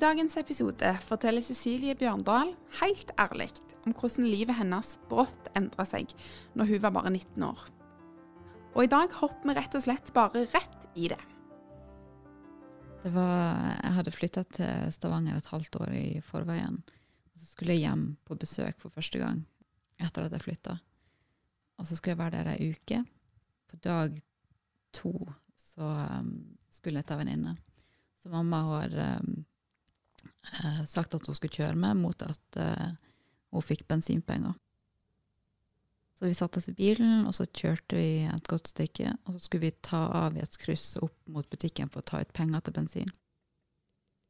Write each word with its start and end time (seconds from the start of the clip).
I 0.00 0.08
dagens 0.08 0.38
episode 0.40 0.90
forteller 1.04 1.44
Cecilie 1.44 1.92
Bjørndal 1.92 2.54
helt 2.78 3.10
ærlig 3.20 3.50
om 3.84 3.92
hvordan 3.92 4.24
livet 4.24 4.56
hennes 4.56 4.94
brått 5.10 5.50
endra 5.52 5.84
seg 5.84 6.14
når 6.56 6.70
hun 6.70 6.80
var 6.80 6.94
bare 6.94 7.10
19 7.12 7.44
år. 7.44 7.60
Og 8.72 8.86
i 8.86 8.88
dag 8.88 9.12
hopper 9.18 9.50
vi 9.50 9.54
rett 9.58 9.76
og 9.76 9.84
slett 9.84 10.08
bare 10.16 10.46
rett 10.54 10.86
i 10.96 11.10
det. 11.12 11.18
Det 13.02 13.12
var, 13.12 13.60
jeg 13.74 13.92
hadde 13.98 14.14
flytta 14.16 14.46
til 14.56 14.88
Stavanger 14.96 15.36
et 15.36 15.52
halvt 15.52 15.76
år 15.82 15.92
i 15.92 16.06
forveien. 16.24 16.80
Så 17.36 17.50
skulle 17.50 17.76
jeg 17.76 17.84
hjem 17.90 18.06
på 18.24 18.38
besøk 18.40 18.80
for 18.80 18.96
første 18.96 19.20
gang 19.20 19.44
etter 20.00 20.30
at 20.30 20.38
jeg 20.38 20.46
flytta. 20.46 20.78
Og 21.76 21.84
så 21.84 22.00
skulle 22.00 22.16
jeg 22.16 22.22
være 22.24 22.38
der 22.38 22.54
ei 22.54 22.72
uke. 22.72 23.04
På 23.68 23.84
dag 23.84 24.16
to 24.96 25.12
så 25.60 25.92
um, 25.92 26.56
skulle 26.72 27.04
jeg 27.04 27.12
ta 27.12 27.20
venninne. 27.20 27.58
Så 28.16 28.32
mamma 28.32 28.64
har 28.64 29.00
um, 29.20 29.42
eh, 30.24 30.82
sagt 30.88 31.14
at 31.16 31.26
hun 31.26 31.36
skulle 31.36 31.54
kjøre 31.54 31.78
med, 31.78 32.00
mot 32.00 32.22
at 32.26 32.58
eh, 32.60 32.90
hun 33.54 33.64
fikk 33.66 33.86
bensinpenger. 33.90 34.54
Så 36.20 36.28
vi 36.28 36.36
satte 36.36 36.60
oss 36.60 36.68
i 36.68 36.76
bilen, 36.76 37.24
og 37.24 37.32
så 37.32 37.46
kjørte 37.48 37.96
vi 37.96 38.26
et 38.28 38.48
godt 38.48 38.68
stykke. 38.68 39.14
Og 39.24 39.38
så 39.38 39.46
skulle 39.46 39.70
vi 39.70 39.76
ta 39.80 40.02
av 40.18 40.36
i 40.36 40.42
et 40.44 40.58
kryss 40.60 40.98
opp 41.00 41.16
mot 41.32 41.48
butikken 41.48 41.88
for 41.88 42.02
å 42.02 42.08
ta 42.10 42.20
ut 42.20 42.34
penger 42.36 42.60
til 42.66 42.76
bensin. 42.76 43.12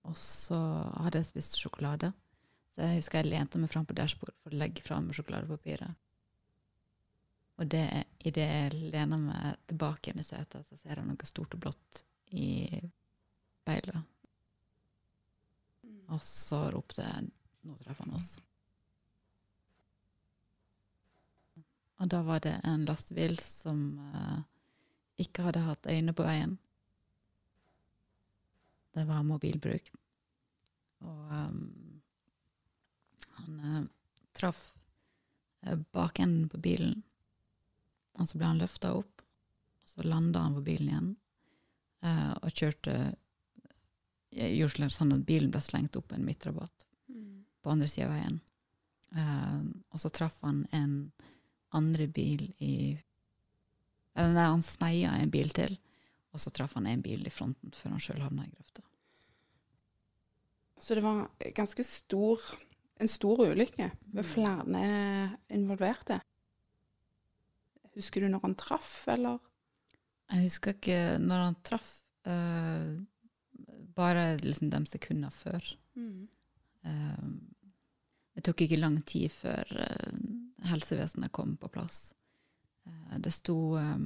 Og 0.07 0.15
så 0.17 0.59
hadde 1.03 1.19
jeg 1.19 1.33
spist 1.33 1.59
sjokolade. 1.59 2.13
Så 2.71 2.85
jeg 2.87 3.01
husker 3.01 3.21
jeg 3.21 3.33
lente 3.33 3.59
meg 3.59 3.73
fram 3.73 3.89
på 3.89 3.97
dashbordet 3.99 4.37
for 4.39 4.55
å 4.55 4.61
legge 4.63 4.85
fram 4.87 5.11
sjokoladepapiret. 5.11 5.99
Og 7.61 7.69
det, 7.69 7.85
idet 8.25 8.47
jeg 8.47 8.93
lener 8.95 9.21
meg 9.21 9.59
tilbake 9.69 10.09
igjen 10.09 10.23
i 10.23 10.25
setet, 10.25 10.65
så 10.65 10.79
ser 10.79 10.95
jeg 10.95 11.09
noe 11.11 11.29
stort 11.29 11.59
og 11.59 11.67
blått 11.67 12.05
i 12.33 12.79
speilet. 13.61 14.07
Og 16.11 16.23
så 16.27 16.71
ropte 16.75 17.03
jeg 17.07 17.31
'nå 17.63 17.77
treffer 17.79 18.05
han 18.05 18.17
oss'. 18.19 18.39
Og 22.01 22.09
da 22.09 22.23
var 22.23 22.41
det 22.41 22.61
en 22.65 22.87
lastebil 22.89 23.39
som 23.39 23.99
eh, 24.15 24.39
ikke 25.21 25.45
hadde 25.45 25.67
hatt 25.67 25.87
øyne 25.87 26.15
på 26.17 26.25
veien. 26.25 26.57
Det 28.97 29.05
var 29.05 29.23
mobilbruk. 29.23 29.91
Og 31.05 31.33
um, 31.33 32.01
han 33.37 33.61
eh, 33.61 33.85
traff 34.33 34.75
eh, 35.63 35.79
bakenden 35.93 36.49
på 36.49 36.59
bilen, 36.59 37.03
og 38.19 38.29
så 38.29 38.39
ble 38.39 38.49
han 38.51 38.61
løfta 38.61 38.95
opp. 38.97 39.23
Og 39.83 39.93
så 39.93 40.05
landa 40.05 40.43
han 40.45 40.57
på 40.59 40.65
bilen 40.67 40.89
igjen 40.89 41.11
eh, 42.05 42.33
og 42.41 42.51
kjørte 42.53 42.97
Gjorde 44.31 44.91
sånn 44.95 45.17
at 45.17 45.27
bilen 45.27 45.51
ble 45.51 45.61
slengt 45.65 45.97
opp 45.99 46.13
en 46.15 46.25
midtrabatt 46.25 46.87
på 47.61 47.71
andre 47.71 47.89
sida 47.91 48.07
av 48.09 48.15
veien. 48.15 48.41
Eh, 49.17 49.61
og 49.91 50.03
så 50.03 50.11
traff 50.15 50.39
han 50.47 50.65
en 50.77 51.13
andre 51.75 52.07
bil 52.07 52.53
i 52.63 52.75
Eller 54.15 54.35
nei, 54.35 54.45
han 54.47 54.63
sneia 54.63 55.13
en 55.17 55.31
bil 55.31 55.53
til, 55.55 55.77
og 56.35 56.43
så 56.43 56.51
traff 56.51 56.75
han 56.75 56.89
en 56.91 57.03
bil 57.03 57.23
i 57.27 57.33
fronten 57.33 57.71
før 57.75 57.95
han 57.95 58.03
sjøl 58.03 58.25
havna 58.25 58.43
i 58.45 58.51
grøfta. 58.51 58.83
Så 60.81 60.97
det 60.97 61.05
var 61.05 61.29
ganske 61.55 61.85
stor, 61.87 62.43
en 63.01 63.09
stor 63.09 63.45
ulykke 63.47 63.87
med 64.17 64.27
flere 64.27 64.83
involverte. 65.53 66.19
Husker 67.95 68.25
du 68.25 68.33
når 68.33 68.43
han 68.45 68.59
traff, 68.59 68.91
eller? 69.15 69.39
Jeg 70.31 70.47
husker 70.49 70.75
ikke 70.75 71.01
når 71.23 71.47
han 71.47 71.59
traff, 71.67 71.93
eh, 72.27 72.99
bare 74.01 74.25
liksom 74.41 74.73
de 74.73 74.81
sekundene 74.89 75.33
før. 75.35 75.73
Eh, 76.89 77.25
det 78.35 78.47
tok 78.47 78.65
ikke 78.65 78.81
lang 78.81 79.01
tid 79.05 79.29
før 79.35 79.77
eh, 79.85 80.21
helsevesenet 80.71 81.33
kom 81.35 81.57
på 81.61 81.69
plass. 81.73 82.11
Eh, 82.87 83.19
det 83.19 83.33
sto 83.35 83.77
eh, 83.79 83.99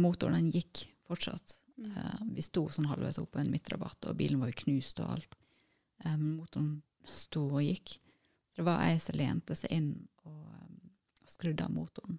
Motoren 0.00 0.38
den 0.38 0.50
gikk 0.54 0.86
fortsatt. 1.08 1.56
Eh, 1.84 2.20
vi 2.32 2.44
sto 2.44 2.68
sånn 2.72 2.88
halvveis 2.88 3.20
opp 3.20 3.34
på 3.34 3.42
en 3.42 3.50
midtrabatt, 3.52 4.08
og 4.08 4.16
bilen 4.16 4.40
var 4.40 4.52
jo 4.52 4.60
knust 4.64 5.02
og 5.02 5.16
alt. 5.16 5.38
Motoren 6.02 6.80
sto 7.06 7.44
og 7.46 7.62
gikk. 7.62 7.94
Så 8.52 8.60
det 8.60 8.66
var 8.66 8.82
ei 8.84 8.96
som 9.00 9.16
lente 9.16 9.54
seg 9.56 9.70
inn 9.76 9.92
og 10.26 11.28
skrudde 11.30 11.64
av 11.64 11.72
motoren. 11.72 12.18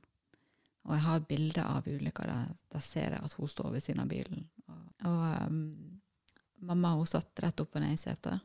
Og 0.83 0.95
jeg 0.95 1.03
har 1.05 1.25
bilder 1.27 1.67
av 1.67 1.87
ulykka 1.87 2.25
der, 2.27 2.53
der 2.71 2.83
ser 2.83 3.15
jeg 3.15 3.23
at 3.23 3.35
hun 3.39 3.51
står 3.51 3.73
ved 3.75 3.83
siden 3.83 4.03
av 4.03 4.09
bilen. 4.11 4.45
Og, 4.67 4.87
og 5.09 5.21
um, 5.47 5.92
mamma 6.63 6.95
hun 6.97 7.07
satt 7.09 7.39
rett 7.43 7.59
oppå 7.59 7.79
ned 7.79 7.93
i 7.93 8.01
setet. 8.01 8.39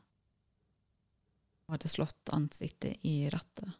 Hun 1.66 1.74
hadde 1.74 1.88
slått 1.88 2.32
ansiktet 2.32 3.04
i 3.06 3.30
rattet. 3.30 3.70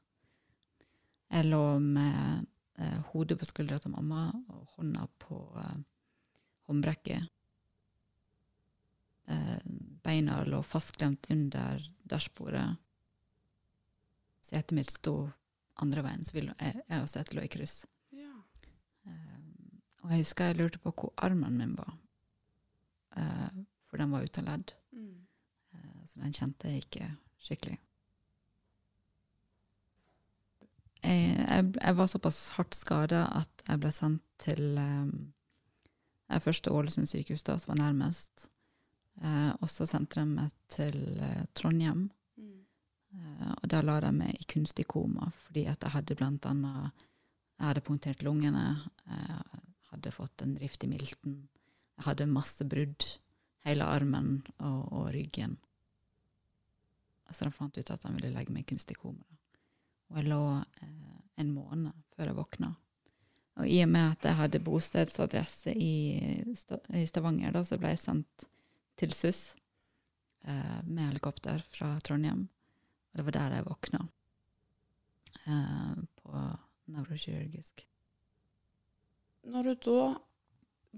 Jeg 1.29 1.45
lå 1.49 1.79
med 1.83 2.47
eh, 2.81 3.01
hodet 3.13 3.39
på 3.41 3.49
skuldra 3.49 3.79
til 3.83 3.93
mamma 3.93 4.31
og 4.49 4.79
hånda 4.79 5.05
på 5.21 5.41
eh, 5.61 5.79
håndbrekket. 6.69 7.29
Eh, 9.29 9.59
beina 10.05 10.41
lå 10.45 10.63
fastklemt 10.65 11.29
under 11.31 11.85
dashbordet. 12.09 12.77
Setet 14.41 14.73
mitt 14.77 14.91
sto 14.91 15.29
andre 15.79 16.03
veien, 16.07 16.25
så 16.25 16.39
jeg, 16.41 16.55
jeg 16.57 17.03
og 17.03 17.11
setet 17.13 17.37
lå 17.37 17.45
i 17.45 17.53
kryss. 17.53 17.83
Ja. 18.17 18.33
Eh, 19.05 19.41
og 20.05 20.15
jeg 20.15 20.25
husker 20.25 20.49
jeg 20.49 20.61
lurte 20.63 20.81
på 20.83 20.95
hvor 20.97 21.13
armen 21.21 21.61
min 21.61 21.77
var. 21.77 21.93
Eh, 23.99 24.01
for 24.01 24.05
den 24.05 24.11
var 24.15 24.25
uten 24.25 24.45
ledd, 24.45 24.73
Mm. 24.93 25.27
så 26.07 26.21
den 26.21 26.33
kjente 26.33 26.69
jeg 26.69 26.83
ikke 26.83 27.17
skikkelig. 27.45 27.79
Jeg, 31.03 31.47
jeg, 31.49 31.75
jeg 31.81 31.97
var 31.97 32.07
såpass 32.07 32.49
hardt 32.57 32.75
skada 32.75 33.27
at 33.39 33.63
jeg 33.69 33.81
ble 33.81 33.91
sendt 33.93 34.23
til 34.39 34.79
um, 34.79 35.33
jeg 36.29 36.43
første 36.43 36.73
Ålesund 36.73 37.09
sykehus, 37.09 37.45
da, 37.47 37.59
som 37.59 37.73
var 37.73 37.79
nærmest. 37.87 38.49
Eh, 39.23 39.51
og 39.61 39.71
så 39.73 39.87
sendte 39.89 40.21
de 40.21 40.27
meg 40.29 40.51
til 40.69 40.99
eh, 41.25 41.45
Trondheim. 41.57 42.11
Eh, 42.39 43.53
og 43.55 43.65
da 43.73 43.81
la 43.83 44.01
de 44.05 44.11
meg 44.13 44.35
i 44.37 44.49
kunstig 44.53 44.85
koma, 44.91 45.31
fordi 45.47 45.65
at 45.71 45.83
jeg 45.83 45.95
hadde 45.95 46.17
blant 46.19 46.47
annet 46.47 47.07
Jeg 47.59 47.67
hadde 47.67 47.81
punktert 47.83 48.21
lungene, 48.23 48.77
jeg 49.09 49.63
hadde 49.91 50.13
fått 50.15 50.43
en 50.45 50.53
rift 50.61 50.85
i 50.85 50.87
milten, 50.87 51.49
jeg 51.97 52.05
hadde 52.07 52.29
masse 52.31 52.63
brudd, 52.63 53.03
hele 53.69 53.87
armen 53.89 54.39
og, 54.59 54.81
og 54.93 55.09
ryggen. 55.15 55.57
Så 57.31 57.45
de 57.45 57.53
fant 57.53 57.77
ut 57.77 57.91
at 57.93 58.05
de 58.05 58.13
ville 58.17 58.33
legge 58.33 58.53
meg 58.55 58.65
i 58.65 58.71
kunstig 58.73 58.97
koma. 59.01 59.25
Og 60.09 60.21
jeg 60.21 60.31
lå 60.31 60.43
eh, 60.57 61.17
en 61.43 61.51
måned 61.53 61.97
før 62.17 62.31
jeg 62.31 62.39
våkna. 62.39 62.71
Og 63.59 63.69
i 63.69 63.81
og 63.83 63.91
med 63.91 64.15
at 64.15 64.29
jeg 64.29 64.39
hadde 64.39 64.63
bostedsadresse 64.65 65.75
i, 65.75 65.95
i 66.47 67.05
Stavanger, 67.11 67.53
da, 67.53 67.65
så 67.67 67.77
ble 67.81 67.93
jeg 67.93 68.01
sendt 68.01 68.47
til 68.99 69.13
SUS 69.15 69.43
eh, 70.47 70.79
med 70.87 71.11
helikopter 71.11 71.61
fra 71.75 71.91
Trondheim. 72.07 72.47
Og 73.13 73.21
det 73.21 73.27
var 73.29 73.37
der 73.37 73.59
jeg 73.59 73.69
våkna. 73.69 74.01
Eh, 75.45 76.01
på 76.23 76.47
nevrokirurgisk. 76.95 77.85
Når 79.49 79.69
du 79.69 79.75
da 79.91 80.01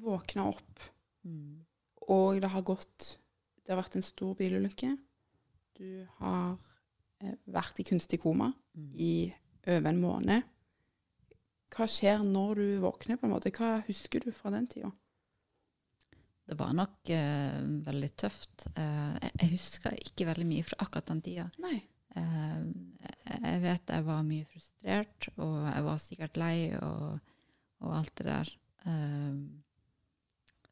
våkna 0.05 0.47
opp, 0.53 0.89
Mm. 1.23 1.67
Og 2.11 2.41
det 2.43 2.51
har 2.51 2.63
gått 2.67 3.17
Det 3.65 3.75
har 3.77 3.79
vært 3.85 3.97
en 4.01 4.03
stor 4.03 4.35
bilulykke. 4.35 4.89
Du 5.79 6.07
har 6.19 6.57
eh, 7.23 7.37
vært 7.47 7.79
i 7.79 7.85
kunstig 7.87 8.21
koma 8.23 8.53
Mm. 8.75 8.91
i 8.95 9.13
over 9.67 9.89
en 9.91 10.01
måned. 10.01 10.43
Hva 11.75 11.87
skjer 11.91 12.23
når 12.27 12.55
du 12.61 12.67
våkner, 12.83 13.17
på 13.19 13.27
en 13.27 13.33
måte? 13.33 13.51
Hva 13.51 13.81
husker 13.87 14.23
du 14.23 14.31
fra 14.35 14.51
den 14.55 14.67
tida? 14.71 14.91
Det 16.47 16.57
var 16.59 16.73
nok 16.75 17.11
eh, 17.15 17.59
veldig 17.87 18.11
tøft. 18.19 18.69
Eh, 18.75 19.19
jeg, 19.23 19.33
jeg 19.43 19.51
husker 19.57 19.99
ikke 19.99 20.27
veldig 20.31 20.47
mye 20.51 20.67
fra 20.67 20.79
akkurat 20.87 21.11
den 21.13 21.21
tida. 21.27 21.49
Nei. 21.63 21.77
Eh, 22.15 22.63
jeg 23.43 23.61
vet 23.67 23.93
jeg 23.95 24.07
var 24.07 24.23
mye 24.27 24.47
frustrert, 24.51 25.29
og 25.37 25.59
jeg 25.67 25.85
var 25.87 26.01
sikkert 26.03 26.41
lei 26.43 26.57
og, 26.79 27.21
og 27.83 27.95
alt 28.01 28.15
det 28.19 28.27
der. 28.31 28.55
Eh, 28.87 29.35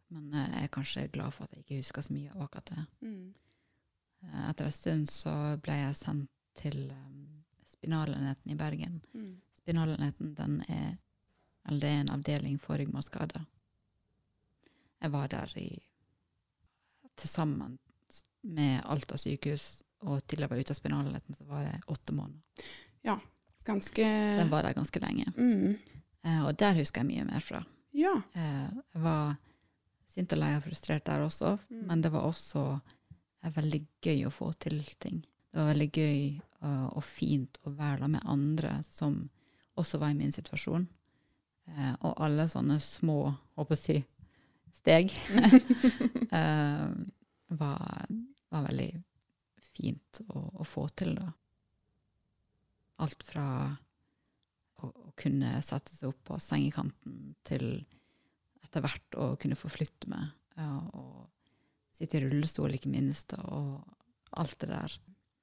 men 0.08 0.30
jeg 0.32 0.62
er 0.64 0.70
kanskje 0.72 1.08
glad 1.12 1.34
for 1.36 1.44
at 1.44 1.52
jeg 1.56 1.64
ikke 1.64 1.80
husker 1.82 2.02
så 2.06 2.12
mye 2.16 2.30
av 2.32 2.42
akkurat 2.46 2.70
det. 2.72 2.84
Mm. 3.04 3.34
Eh, 4.24 4.44
Etter 4.50 4.64
en 4.70 4.72
stund 4.72 5.10
så 5.12 5.34
ble 5.62 5.76
jeg 5.82 5.96
sendt 5.98 6.30
til 6.58 6.78
um, 6.90 7.44
Spinalenheten 7.68 8.52
i 8.52 8.56
Bergen. 8.58 9.00
Mm. 9.14 9.34
Spinalenheten 9.60 10.32
den 10.38 10.56
er, 10.68 10.96
eller 11.68 11.80
det 11.84 11.90
er 11.92 12.00
en 12.00 12.14
avdeling 12.16 12.56
for 12.60 12.80
ryggmargskader. 12.80 13.44
Jeg 15.02 15.12
var 15.12 15.28
der 15.30 15.52
i 15.60 15.68
til 17.18 17.28
sammen 17.30 17.78
med 18.42 18.80
Alta 18.86 19.16
sykehus, 19.18 19.82
og 20.06 20.22
til 20.30 20.40
jeg 20.42 20.50
var 20.50 20.58
ute 20.60 20.70
av 20.74 20.78
spinalenheten, 20.78 21.34
så 21.34 21.44
var 21.44 21.64
det 21.66 21.80
åtte 21.90 22.14
måneder. 22.14 22.40
Ganske 23.68 24.04
Den 24.38 24.48
var 24.50 24.62
der 24.62 24.72
ganske 24.72 25.00
lenge. 25.02 25.26
mm. 25.36 25.78
Eh, 26.24 26.44
og 26.46 26.58
der 26.58 26.74
husker 26.74 27.00
jeg 27.04 27.06
mye 27.06 27.24
mer 27.28 27.40
fra. 27.44 27.60
Ja. 27.94 28.14
Eh, 28.34 28.70
jeg 28.94 29.02
var 29.02 29.36
sint 30.18 30.34
og 30.34 30.42
lei 30.42 30.52
og 30.56 30.64
frustrert 30.66 31.06
der 31.06 31.22
også, 31.22 31.58
Mm. 31.70 31.86
men 31.86 32.02
det 32.02 32.10
var 32.12 32.26
også 32.26 32.80
eh, 33.44 33.50
veldig 33.54 33.86
gøy 34.02 34.26
å 34.26 34.34
få 34.34 34.52
til 34.58 34.82
ting. 34.98 35.22
Det 35.22 35.60
var 35.60 35.72
veldig 35.72 35.90
gøy 35.94 36.40
uh, 36.62 36.88
og 36.92 37.04
fint 37.04 37.58
å 37.64 37.70
være 37.70 38.08
med 38.08 38.26
andre 38.26 38.82
som 38.84 39.30
også 39.78 39.98
var 39.98 40.10
i 40.10 40.18
min 40.18 40.32
situasjon. 40.32 40.88
Eh, 41.68 41.94
og 42.02 42.14
alle 42.20 42.48
sånne 42.48 42.78
små, 42.80 43.34
håper 43.56 43.76
jeg 43.76 43.78
å 43.78 43.84
si, 43.84 43.98
steg 44.78 45.12
eh, 46.38 46.86
var, 47.48 48.06
var 48.50 48.66
veldig 48.68 48.90
fint 49.72 50.22
å, 50.28 50.42
å 50.60 50.66
få 50.66 50.88
til, 50.98 51.14
da. 51.18 51.30
Alt 53.04 53.22
fra 53.22 53.46
å, 54.82 54.88
å 54.88 55.12
kunne 55.18 55.58
sette 55.62 55.94
seg 55.94 56.10
opp 56.10 56.20
på 56.26 56.40
sengekanten 56.42 57.36
til 57.46 57.86
etter 58.68 58.84
hvert 58.84 59.16
å 59.16 59.32
kunne 59.40 59.58
forflytte 59.58 60.10
meg. 60.12 60.30
Og 60.94 61.26
sitte 61.96 62.18
i 62.18 62.24
rullestol, 62.26 62.74
ikke 62.76 62.92
minst, 62.92 63.34
og 63.48 63.80
alt 64.38 64.58
det 64.60 64.70
der. 64.70 64.98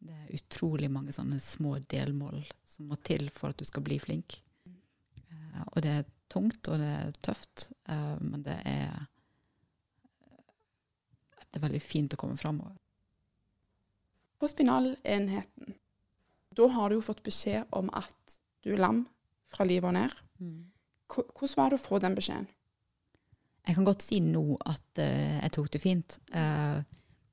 Det 0.06 0.14
er 0.14 0.36
utrolig 0.38 0.90
mange 0.94 1.14
sånne 1.16 1.40
små 1.42 1.80
delmål 1.90 2.44
som 2.68 2.92
må 2.92 2.98
til 3.02 3.32
for 3.34 3.52
at 3.52 3.60
du 3.60 3.66
skal 3.66 3.84
bli 3.86 3.98
flink. 4.02 4.38
Eh, 4.68 5.64
og 5.66 5.82
det 5.82 5.92
er 5.92 6.08
tungt, 6.30 6.68
og 6.70 6.82
det 6.82 6.92
er 6.92 7.16
tøft, 7.26 7.70
eh, 7.90 8.16
men 8.22 8.44
det 8.46 8.60
er 8.70 9.08
det 11.56 11.62
er 11.62 11.70
veldig 11.70 11.80
fint 11.80 12.12
å 12.12 12.20
komme 12.20 12.36
framover. 12.36 12.74
På 14.36 14.48
spinalenheten, 14.52 15.78
da 16.52 16.66
har 16.76 16.92
du 16.92 16.98
jo 16.98 17.06
fått 17.06 17.24
beskjed 17.24 17.72
om 17.72 17.88
at 17.96 18.34
du 18.66 18.74
er 18.74 18.82
lam 18.84 19.06
fra 19.48 19.64
livet 19.64 19.88
og 19.88 19.96
ned. 19.96 20.18
Hvordan 21.08 21.56
var 21.56 21.72
det 21.72 21.80
å 21.80 21.86
få 21.86 22.02
den 22.04 22.18
beskjeden? 22.18 22.50
Jeg 23.66 23.78
kan 23.78 23.88
godt 23.88 24.06
si 24.06 24.20
nå 24.22 24.44
at 24.62 25.02
uh, 25.02 25.38
jeg 25.42 25.54
tok 25.56 25.72
det 25.74 25.82
fint, 25.82 26.18
uh, 26.36 26.78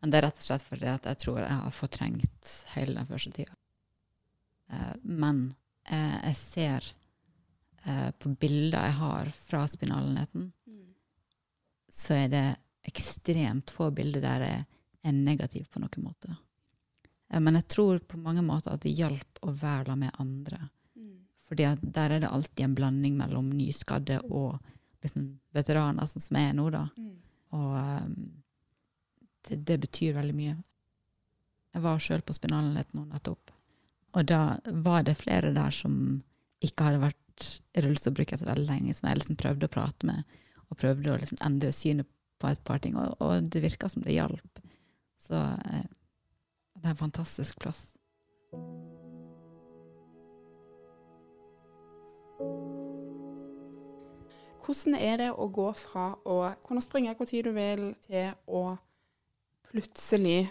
men 0.02 0.12
det 0.12 0.19
er 0.19 0.26
rett 0.26 0.40
og 0.40 0.46
slett 0.46 0.64
fordi 0.67 0.88
at 0.90 1.08
jeg 1.11 1.20
tror 1.20 1.43
jeg 1.43 1.58
har 1.61 1.76
fortrengt 1.76 2.52
hele 2.73 2.96
den 2.96 3.11
første 3.11 3.34
tida. 3.37 3.55
Uh, 4.73 4.94
men 5.05 5.44
eh, 5.84 6.19
jeg 6.31 6.38
ser 6.43 6.93
på 8.23 8.31
bilder 8.38 8.84
jeg 8.87 8.94
har 8.94 9.29
fra 9.34 9.61
spinalenheten, 9.67 10.44
så 11.90 12.14
er 12.14 12.29
det 12.31 12.43
ekstremt 12.87 13.73
få 13.75 13.88
bilder 13.90 14.23
der 14.23 14.44
jeg 14.46 14.61
er 15.02 15.17
negativ 15.17 15.64
på 15.67 15.82
noen 15.82 16.05
måte. 16.05 16.37
Men 17.43 17.58
jeg 17.58 17.67
tror 17.75 17.99
på 18.06 18.20
mange 18.23 18.44
måter 18.46 18.76
at 18.76 18.85
det 18.87 18.94
hjalp 18.94 19.43
å 19.43 19.50
være 19.58 19.96
med 19.99 20.14
andre. 20.23 20.61
Fordi 21.43 21.67
at 21.73 21.82
der 21.82 22.14
er 22.14 22.23
det 22.23 22.31
alltid 22.31 22.69
en 22.69 22.78
blanding 22.78 23.19
mellom 23.19 23.50
nyskadde 23.50 24.20
og 24.31 24.62
liksom 25.02 25.26
veteraner, 25.54 26.08
sånn 26.08 26.25
som 26.25 26.38
jeg 26.38 26.50
er 26.50 26.58
nå, 26.58 26.69
da. 26.75 26.84
Og 27.56 27.72
um, 27.78 28.14
det, 29.49 29.58
det 29.69 29.78
betyr 29.82 30.16
veldig 30.16 30.37
mye. 30.37 30.56
Jeg 31.72 31.84
var 31.84 32.02
sjøl 32.04 32.25
på 32.26 32.37
Spinalenhet 32.37 32.93
nå 32.96 33.06
nettopp, 33.08 33.52
og 34.12 34.28
da 34.28 34.43
var 34.84 35.06
det 35.08 35.16
flere 35.20 35.54
der 35.56 35.72
som 35.72 35.94
ikke 36.62 36.88
hadde 36.88 37.04
vært 37.06 37.46
rullestolbruker 37.82 38.38
så 38.38 38.50
veldig 38.50 38.69
lenge, 38.69 38.94
som 38.94 39.08
jeg 39.08 39.22
liksom 39.22 39.38
prøvde 39.40 39.69
å 39.69 39.72
prate 39.72 40.08
med, 40.08 40.37
og 40.69 40.78
prøvde 40.81 41.14
å 41.14 41.16
liksom 41.20 41.40
endre 41.44 41.72
synet 41.75 42.08
på 42.43 42.50
et 42.50 42.62
par 42.66 42.82
ting, 42.82 42.99
og, 42.99 43.16
og 43.22 43.49
det 43.49 43.64
virka 43.64 43.88
som 43.88 44.04
det 44.04 44.16
hjalp. 44.16 44.62
Så 45.22 45.38
eh, 45.38 45.88
det 46.76 46.84
er 46.84 46.94
en 46.94 47.02
fantastisk 47.04 47.62
plass. 47.62 47.93
Hvordan 54.62 54.94
er 54.99 55.19
det 55.19 55.31
å 55.35 55.49
gå 55.50 55.69
fra 55.75 56.12
å 56.29 56.38
kunne 56.62 56.82
springe 56.85 57.14
hvor 57.19 57.29
tid 57.29 57.49
du 57.49 57.53
vil, 57.56 57.88
til 58.05 58.31
å 58.47 58.76
plutselig 59.73 60.47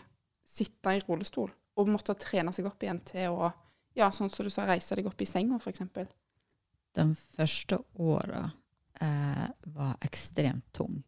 sitte 0.47 0.97
i 0.97 1.03
rullestol 1.05 1.51
og 1.79 1.89
måtte 1.89 2.17
trene 2.19 2.51
seg 2.53 2.67
opp 2.67 2.83
igjen 2.83 2.99
til 3.07 3.37
å 3.37 3.51
ja, 3.97 4.09
sånn 4.11 4.31
som 4.31 4.47
du 4.47 4.51
sa, 4.51 4.65
reise 4.67 4.95
deg 4.95 5.07
opp 5.09 5.21
i 5.21 5.27
senga, 5.27 5.59
f.eks.? 5.59 5.83
Den 6.95 7.13
første 7.35 7.81
åra 7.99 8.45
eh, 8.99 9.47
var 9.75 9.97
ekstremt 10.03 10.67
tung. 10.75 11.01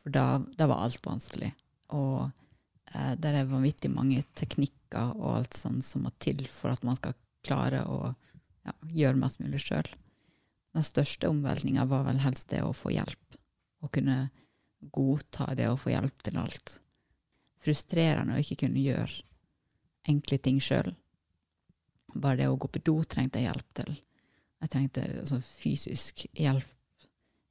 For 0.00 0.12
da, 0.12 0.40
da 0.56 0.68
var 0.70 0.84
alt 0.84 1.04
vanskelig. 1.04 1.50
Og 1.96 2.28
eh, 2.92 3.14
der 3.20 3.40
er 3.40 3.48
vanvittig 3.48 3.92
mange 3.92 4.22
teknikker 4.36 5.16
og 5.16 5.40
alt 5.40 5.56
sånt 5.56 5.84
som 5.86 6.06
må 6.06 6.12
til 6.20 6.46
for 6.52 6.72
at 6.72 6.84
man 6.86 6.98
skal 7.00 7.16
klare 7.46 7.84
å 7.88 8.00
ja, 8.10 8.76
gjøre 8.92 9.20
mest 9.20 9.40
mulig 9.40 9.62
sjøl. 9.64 9.88
Den 10.74 10.86
største 10.86 11.30
omveltninga 11.30 11.84
var 11.90 12.04
vel 12.06 12.20
helst 12.22 12.50
det 12.52 12.62
å 12.62 12.74
få 12.76 12.92
hjelp. 12.94 13.38
Å 13.80 13.88
kunne 13.92 14.18
godta 14.80 15.50
det 15.58 15.68
å 15.70 15.78
få 15.80 15.92
hjelp 15.92 16.22
til 16.24 16.38
alt. 16.40 16.76
Frustrerende 17.60 18.36
å 18.36 18.42
ikke 18.42 18.62
kunne 18.64 18.82
gjøre 18.82 19.24
enkle 20.08 20.38
ting 20.40 20.60
sjøl. 20.62 20.92
Bare 22.14 22.40
det 22.40 22.48
å 22.50 22.58
gå 22.58 22.70
på 22.70 22.82
do 22.86 22.96
trengte 23.04 23.40
jeg 23.40 23.50
hjelp 23.50 23.74
til. 23.80 23.98
Jeg 24.60 24.72
trengte 24.72 25.04
altså, 25.22 25.40
fysisk 25.44 26.24
hjelp. 26.36 26.76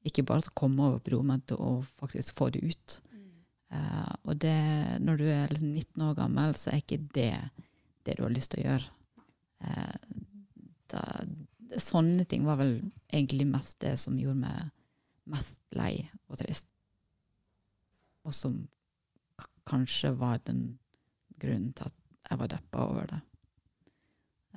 Ikke 0.07 0.23
bare 0.23 0.45
til 0.45 0.53
å 0.53 0.59
komme 0.61 0.85
over 0.87 1.01
på 1.03 1.11
do, 1.11 1.19
men 1.27 1.41
til 1.43 1.59
å 1.59 1.71
faktisk 1.99 2.37
få 2.37 2.49
det 2.55 2.63
ut. 2.63 2.99
Uh, 3.69 4.13
og 4.23 4.39
det, 4.41 4.55
når 5.03 5.19
du 5.19 5.25
er 5.29 5.51
liksom 5.51 5.73
19 5.75 6.05
år 6.07 6.15
gammel, 6.17 6.55
så 6.57 6.71
er 6.71 6.81
ikke 6.81 7.01
det 7.13 7.33
det 8.07 8.15
du 8.17 8.23
har 8.23 8.33
lyst 8.33 8.53
til 8.53 8.63
å 8.63 8.67
gjøre. 8.69 8.87
Uh, 9.59 10.23
da, 10.89 11.03
sånne 11.77 12.25
ting 12.25 12.45
var 12.47 12.57
vel 12.61 12.79
egentlig 13.07 13.47
mest 13.49 13.79
det 13.83 13.95
som 14.01 14.17
gjorde 14.19 14.41
meg 14.41 14.69
mest 15.29 15.59
lei 15.77 16.09
og 16.27 16.39
trist. 16.41 16.67
Og 18.25 18.33
som 18.35 18.63
kanskje 19.69 20.11
var 20.17 20.41
den 20.47 20.79
grunnen 21.39 21.73
til 21.77 21.89
at 21.89 21.97
jeg 22.29 22.41
var 22.41 22.51
deppa 22.51 22.85
over 22.89 23.11
det. 23.13 23.19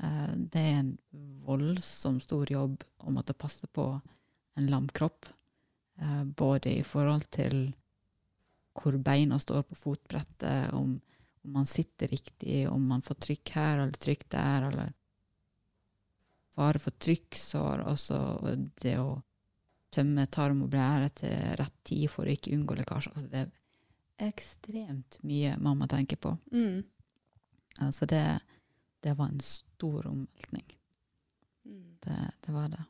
Eh, 0.02 0.32
det 0.36 0.62
er 0.62 0.80
en 0.80 0.96
voldsom 1.44 2.18
stor 2.24 2.50
jobb 2.50 2.82
å 3.04 3.12
måtte 3.12 3.36
passe 3.36 3.68
på 3.68 3.86
en 4.56 4.68
lam 4.72 4.88
kropp. 4.88 5.28
Eh, 6.00 6.24
både 6.24 6.78
i 6.78 6.82
forhold 6.86 7.28
til 7.32 7.72
hvor 8.72 8.96
beina 9.04 9.36
står 9.40 9.66
på 9.68 9.76
fotbrettet, 9.76 10.72
om, 10.72 10.96
om 11.44 11.56
man 11.58 11.68
sitter 11.68 12.08
riktig, 12.08 12.64
om 12.70 12.86
man 12.88 13.04
får 13.04 13.18
trykk 13.26 13.52
her 13.58 13.82
eller 13.82 14.00
trykk 14.00 14.24
der, 14.32 14.68
eller 14.70 14.94
fare 16.52 16.80
for 16.82 16.96
trykksår, 17.00 17.84
så 17.96 18.18
det 18.82 18.96
å 19.00 19.22
tømme 19.92 20.26
tarm 20.32 20.64
og 20.64 20.72
blære 20.72 21.10
til 21.22 21.56
rett 21.60 21.76
tid 21.84 22.08
for 22.12 22.28
å 22.28 22.32
ikke 22.32 22.54
unngå 22.56 22.78
lekkasje. 22.80 23.12
Altså 23.12 23.28
det 23.32 23.42
er 23.42 24.28
ekstremt 24.28 25.18
mye 25.26 25.56
man 25.60 25.80
må 25.80 25.88
tenke 25.90 26.16
på. 26.16 26.34
Mm. 26.52 26.82
Altså 27.82 28.08
det, 28.08 28.24
det 29.04 29.16
var 29.18 29.32
en 29.32 29.44
stor 29.44 30.06
omveltning. 30.08 30.66
Det, 32.02 32.18
det 32.46 32.52
var 32.52 32.68
det. 32.72 32.82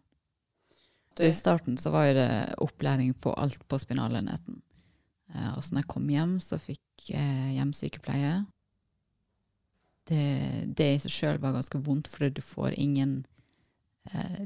Så 1.16 1.24
I 1.26 1.32
starten 1.36 1.76
så 1.76 1.90
var 1.90 2.14
det 2.16 2.54
opplæring 2.58 3.14
på 3.14 3.34
alt 3.36 3.68
på 3.68 3.78
spinalenheten. 3.78 4.62
Eh, 5.34 5.50
og 5.56 5.64
så 5.64 5.74
når 5.74 5.84
jeg 5.84 5.92
kom 5.92 6.08
hjem, 6.08 6.38
så 6.40 6.58
fikk 6.60 7.10
jeg 7.12 7.56
hjemsykepleie. 7.58 8.32
Det, 10.08 10.24
det 10.78 10.88
i 10.94 11.02
seg 11.02 11.14
sjøl 11.14 11.42
var 11.42 11.54
ganske 11.56 11.82
vondt, 11.84 12.08
fordi 12.10 12.38
du 12.38 12.42
får 12.44 12.78
ingen 12.80 13.20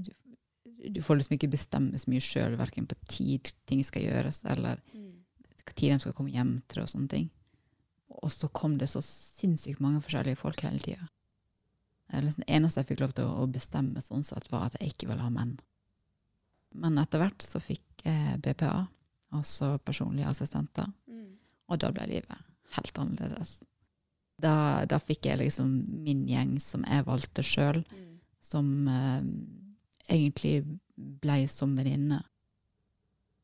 du, 0.05 0.11
du 0.91 1.01
får 1.03 1.17
liksom 1.21 1.35
ikke 1.39 1.51
bestemme 1.53 1.99
så 1.99 2.11
mye 2.13 2.21
sjøl, 2.25 2.57
verken 2.61 2.87
på 2.87 2.95
tid 3.09 3.53
ting 3.67 3.83
skal 3.85 4.03
gjøres, 4.07 4.43
eller 4.45 4.81
hva 5.67 5.75
tid 5.75 5.93
de 5.95 5.99
skal 6.05 6.13
komme 6.15 6.31
hjem 6.31 6.63
til, 6.69 6.83
og 6.85 6.89
sånne 6.93 7.09
ting. 7.11 7.31
Og 8.23 8.31
så 8.31 8.49
kom 8.55 8.77
det 8.79 8.89
så 8.93 9.01
sinnssykt 9.03 9.81
mange 9.83 10.01
forskjellige 10.05 10.39
folk 10.39 10.61
hele 10.63 10.79
tida. 10.81 11.09
Liksom 12.13 12.45
det 12.45 12.53
eneste 12.55 12.81
jeg 12.85 12.87
fikk 12.93 13.01
lov 13.03 13.13
til 13.19 13.25
å 13.27 13.47
bestemme, 13.51 14.01
sånn 14.05 14.23
sett, 14.25 14.47
var 14.53 14.69
at 14.69 14.77
jeg 14.79 14.93
ikke 14.95 15.09
ville 15.11 15.25
ha 15.27 15.31
menn. 15.35 15.57
Men 16.77 16.99
etter 17.03 17.19
hvert 17.19 17.43
så 17.43 17.59
fikk 17.61 18.05
jeg 18.07 18.39
BPA, 18.45 18.87
altså 19.35 19.79
personlige 19.83 20.29
assistenter, 20.31 20.93
Mm. 21.09 21.33
og 21.69 21.79
da 21.83 21.91
ble 21.91 22.07
livet 22.07 22.39
helt 22.77 22.99
annerledes. 22.99 23.63
Da, 24.39 24.85
da 24.87 24.99
fikk 24.99 25.27
jeg 25.27 25.39
liksom 25.41 25.69
min 26.05 26.27
gjeng 26.29 26.61
som 26.61 26.85
jeg 26.87 27.05
valgte 27.07 27.43
sjøl, 27.43 27.83
som 28.47 28.89
eh, 28.89 29.21
egentlig 30.09 30.61
ble 30.97 31.43
som 31.51 31.75
venninne. 31.77 32.23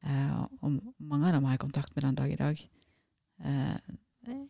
Eh, 0.02 0.38
og 0.62 0.78
mange 0.98 1.28
av 1.28 1.36
dem 1.36 1.44
har 1.46 1.56
jeg 1.56 1.64
kontakt 1.66 1.94
med 1.94 2.06
den 2.06 2.18
dag 2.18 2.32
i 2.32 2.40
dag. 2.40 2.64
Eh, 3.44 3.76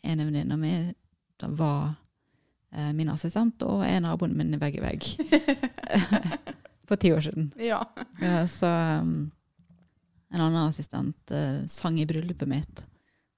en 0.02 0.20
av 0.20 0.28
venninnene 0.28 0.58
mine 0.60 1.50
var 1.58 1.94
eh, 2.70 2.92
min 2.92 3.10
assistent, 3.12 3.62
og 3.66 3.84
en 3.86 4.04
av 4.04 4.14
naboen 4.14 4.36
min 4.38 4.58
vegg 4.60 4.78
i 4.78 4.84
vegg. 4.88 5.08
For 6.88 7.00
ti 7.00 7.12
år 7.14 7.24
siden. 7.24 7.52
Ja. 7.60 7.80
Så 8.50 8.68
um, 8.68 9.30
en 10.32 10.40
annen 10.40 10.68
assistent 10.68 11.30
eh, 11.30 11.64
sang 11.70 11.98
i 12.00 12.06
bryllupet 12.06 12.48
mitt. 12.48 12.86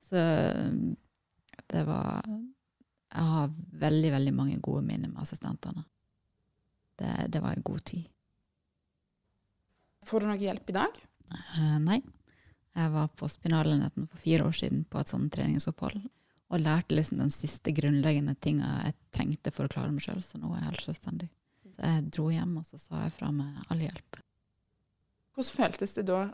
Så 0.05 0.21
det 1.65 1.83
var 1.89 2.23
Jeg 3.15 3.25
har 3.31 3.53
veldig, 3.81 4.11
veldig 4.13 4.33
mange 4.35 4.57
gode 4.61 4.83
minner 4.83 5.09
med 5.09 5.23
assistentene. 5.23 5.85
Det, 7.01 7.13
det 7.35 7.43
var 7.43 7.57
en 7.57 7.65
god 7.67 7.85
tid. 7.91 8.05
Får 10.05 10.21
du 10.21 10.29
noe 10.29 10.41
hjelp 10.41 10.69
i 10.71 10.77
dag? 10.77 11.01
Uh, 11.33 11.79
nei. 11.83 12.03
Jeg 12.75 12.91
var 12.91 13.09
på 13.17 13.29
Spinalenheten 13.31 14.09
for 14.11 14.21
fire 14.21 14.49
år 14.49 14.57
siden 14.59 14.85
på 14.91 15.01
et 15.01 15.11
sånt 15.11 15.33
treningsopphold. 15.35 16.03
Og 16.53 16.61
lærte 16.61 16.95
liksom 16.95 17.23
den 17.23 17.33
siste 17.35 17.73
grunnleggende 17.75 18.35
tinga 18.43 18.77
jeg 18.85 18.99
trengte 19.15 19.53
for 19.55 19.67
å 19.67 19.73
klare 19.73 19.95
meg 19.95 20.05
sjøl. 20.05 20.21
Så 20.23 20.39
nå 20.39 20.53
er 20.53 20.61
jeg 20.61 20.71
helt 20.73 20.87
selvstendig. 20.87 21.31
Så 21.75 21.91
jeg 21.91 22.07
dro 22.15 22.29
hjem, 22.31 22.57
og 22.61 22.67
så 22.69 22.79
sa 22.79 23.05
jeg 23.07 23.15
fra 23.17 23.31
med 23.35 23.63
all 23.73 23.83
hjelp. 23.83 24.21
Hvordan 25.35 25.57
føltes 25.57 25.97
det 25.97 26.07
da? 26.11 26.25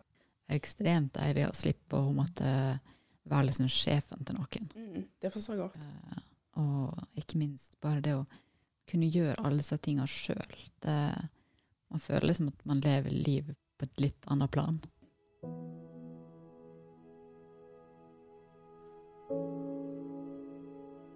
ekstremt 0.50 1.14
deilig 1.14 1.46
å 1.48 1.56
slippe 1.56 1.98
å 1.98 2.12
måtte 2.14 2.50
være 3.30 3.48
liksom 3.48 3.68
sjefen 3.70 4.24
til 4.26 4.38
noen. 4.38 4.68
Mm, 4.74 5.06
det 5.22 5.32
forstår 5.32 5.56
jeg 5.56 5.62
godt. 5.62 5.84
Uh, 5.84 6.22
og 6.60 7.20
ikke 7.20 7.40
minst 7.40 7.76
bare 7.82 8.02
det 8.04 8.16
å 8.18 8.24
kunne 8.90 9.10
gjøre 9.10 9.38
alle 9.44 9.62
disse 9.62 9.78
tinga 9.82 10.06
sjøl. 10.10 10.56
Man 11.90 12.02
føler 12.04 12.28
liksom 12.30 12.48
at 12.52 12.64
man 12.68 12.80
lever 12.84 13.10
livet 13.10 13.56
på 13.78 13.86
et 13.88 14.02
litt 14.04 14.26
annet 14.30 14.50
plan. 14.54 14.78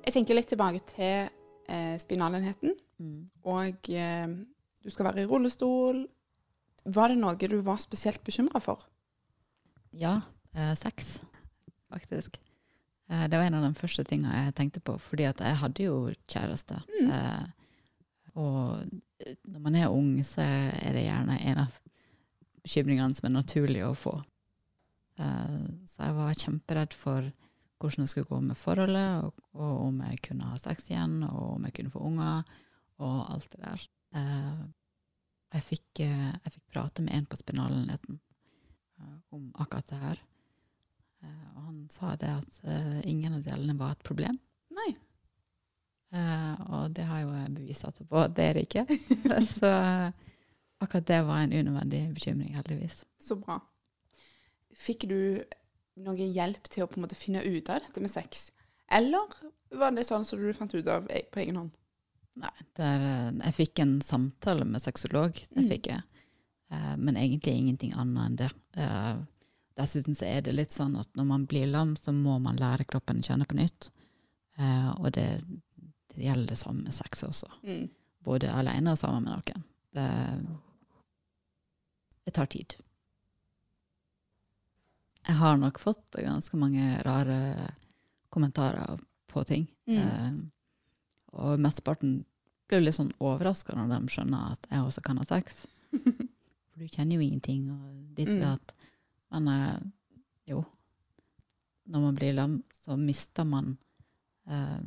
Jeg 0.05 0.13
tenker 0.19 0.37
litt 0.37 0.51
tilbake 0.53 0.83
til 0.95 1.29
eh, 1.71 1.97
spinalenheten, 2.03 2.75
Mm. 2.95 3.25
og 3.51 3.89
eh, 3.91 4.29
du 4.85 4.91
skal 4.95 5.09
være 5.09 5.25
i 5.25 5.27
rullestol. 5.27 6.05
Var 6.95 7.11
det 7.11 7.17
noe 7.19 7.35
du 7.51 7.57
var 7.67 7.81
spesielt 7.83 8.21
bekymra 8.23 8.61
for? 8.63 8.85
Ja, 9.91 10.21
eh, 10.55 10.77
sex, 10.79 11.17
faktisk. 11.91 12.39
Eh, 13.11 13.25
det 13.27 13.35
var 13.41 13.49
en 13.49 13.57
av 13.59 13.65
de 13.67 13.73
første 13.75 14.05
tinga 14.07 14.31
jeg 14.45 14.55
tenkte 14.55 14.79
på, 14.81 14.95
fordi 15.03 15.27
at 15.27 15.43
jeg 15.43 15.59
hadde 15.59 15.89
jo 15.89 15.97
kjæreste. 16.31 16.79
Eh, 17.03 17.43
og 18.35 18.85
når 19.47 19.63
man 19.63 19.79
er 19.79 19.93
ung, 19.95 20.17
så 20.27 20.43
er 20.45 20.97
det 20.97 21.07
gjerne 21.07 21.39
en 21.39 21.65
av 21.67 21.81
bekymringene 22.65 23.15
som 23.15 23.29
er 23.29 23.35
naturlig 23.37 23.83
å 23.87 23.95
få. 23.99 24.15
Eh, 25.21 25.59
så 25.91 26.09
jeg 26.09 26.17
var 26.19 26.39
kjemperedd 26.43 26.97
for 26.99 27.31
hvordan 27.79 28.05
det 28.05 28.11
skulle 28.11 28.31
gå 28.31 28.41
med 28.41 28.59
forholdet, 28.59 29.27
og, 29.27 29.43
og 29.55 29.75
om 29.89 30.01
jeg 30.09 30.23
kunne 30.29 30.51
ha 30.51 30.59
sex 30.61 30.89
igjen, 30.91 31.19
og 31.29 31.57
om 31.57 31.67
jeg 31.69 31.77
kunne 31.79 31.95
få 31.95 32.05
unger, 32.09 32.55
og 33.05 33.19
alt 33.35 33.51
det 33.53 33.63
der. 33.63 33.87
Eh, 34.19 34.63
jeg, 35.55 35.67
fikk, 35.71 35.89
eh, 36.07 36.31
jeg 36.33 36.55
fikk 36.57 36.65
prate 36.75 37.05
med 37.05 37.19
en 37.19 37.29
på 37.31 37.39
spinalenheten 37.39 38.19
eh, 39.01 39.19
om 39.37 39.51
akkurat 39.63 39.91
det 39.93 40.01
her. 40.01 40.25
Eh, 41.23 41.47
og 41.55 41.69
han 41.69 41.79
sa 41.93 42.15
det 42.19 42.33
at 42.33 42.61
eh, 42.65 43.01
ingen 43.11 43.39
av 43.39 43.47
delene 43.47 43.79
var 43.79 43.95
et 43.95 44.07
problem. 44.07 44.41
Eh, 46.15 46.65
og 46.71 46.95
det 46.95 47.07
har 47.09 47.25
jo 47.25 47.33
jeg 47.35 47.53
bevis 47.57 47.85
etterpå 47.89 48.23
at 48.23 48.35
det 48.37 48.49
er 48.49 48.59
det 48.59 48.67
ikke. 48.69 48.85
Så 49.57 49.71
eh, 49.71 50.25
akkurat 50.85 51.11
det 51.11 51.21
var 51.27 51.43
en 51.43 51.55
unødvendig 51.55 52.03
bekymring, 52.15 52.55
heldigvis. 52.55 53.03
Så 53.21 53.39
bra. 53.41 53.59
Fikk 54.75 55.09
du 55.11 55.19
noe 56.05 56.27
hjelp 56.27 56.67
til 56.71 56.85
å 56.85 56.91
på 56.91 56.99
en 56.99 57.07
måte 57.07 57.19
finne 57.19 57.43
ut 57.43 57.71
av 57.71 57.83
dette 57.85 58.03
med 58.03 58.13
sex? 58.13 58.49
Eller 58.93 59.31
var 59.75 59.95
det 59.95 60.07
sånn 60.07 60.27
som 60.27 60.41
du 60.41 60.53
fant 60.55 60.75
ut 60.75 60.89
av 60.91 61.07
e- 61.11 61.27
på 61.33 61.43
egen 61.43 61.59
hånd? 61.59 61.75
Nei, 62.39 62.55
der, 62.79 63.03
eh, 63.11 63.31
jeg 63.47 63.59
fikk 63.61 63.85
en 63.85 64.01
samtale 64.03 64.67
med 64.67 64.83
sexolog, 64.83 65.39
det 65.55 65.69
fikk 65.71 65.93
jeg. 65.93 66.03
Eh, 66.71 66.97
men 66.97 67.17
egentlig 67.17 67.55
ingenting 67.59 67.95
annet 67.95 68.27
enn 68.27 68.39
det. 68.43 68.51
Uh, 68.75 69.23
dessuten 69.79 70.15
så 70.15 70.27
er 70.27 70.41
det 70.43 70.55
litt 70.55 70.75
sånn 70.75 70.97
at 70.99 71.11
når 71.19 71.27
man 71.29 71.45
blir 71.51 71.69
lam, 71.71 71.95
så 71.99 72.15
må 72.15 72.41
man 72.43 72.59
lære 72.59 72.87
kroppen 72.91 73.23
å 73.23 73.27
kjenne 73.27 73.47
på 73.47 73.59
nytt. 73.59 73.91
Uh, 74.59 74.91
og 74.99 75.13
det, 75.15 75.29
det 76.15 76.25
gjelder 76.29 76.47
det 76.53 76.59
samme 76.61 76.83
med 76.87 76.95
sex 76.95 77.23
også. 77.27 77.49
Mm. 77.63 77.89
Både 78.25 78.51
alene 78.55 78.93
og 78.95 78.99
sammen 79.01 79.25
med 79.27 79.35
noen. 79.35 79.65
Det, 79.95 80.07
det 82.25 82.35
tar 82.35 82.47
tid. 82.53 82.77
Jeg 85.25 85.37
har 85.41 85.57
nok 85.57 85.79
fått 85.81 86.19
ganske 86.21 86.57
mange 86.61 86.99
rare 87.07 87.39
kommentarer 88.35 89.01
på 89.33 89.45
ting. 89.49 89.67
Mm. 89.89 89.99
Eh, 89.99 90.35
og 91.35 91.59
mesteparten 91.63 92.19
blir 92.69 92.83
litt 92.85 92.97
sånn 92.97 93.13
overraska 93.21 93.75
når 93.77 93.91
de 93.95 94.13
skjønner 94.13 94.53
at 94.55 94.69
jeg 94.71 94.85
også 94.85 95.03
kan 95.05 95.21
ha 95.21 95.27
sex. 95.29 95.65
For 96.75 96.83
du 96.83 96.89
kjenner 96.91 97.17
jo 97.17 97.25
ingenting, 97.25 97.69
og 97.71 98.15
ditt 98.19 98.29
og 98.29 98.35
Mm. 98.35 98.45
datt. 98.45 98.75
Men 99.35 99.49
eh, 99.49 99.81
jo, 100.53 100.65
når 101.91 102.01
man 102.09 102.15
blir 102.19 102.35
lam, 102.37 102.59
så 102.85 102.97
mister 102.99 103.45
man 103.49 103.77
eh, 104.47 104.81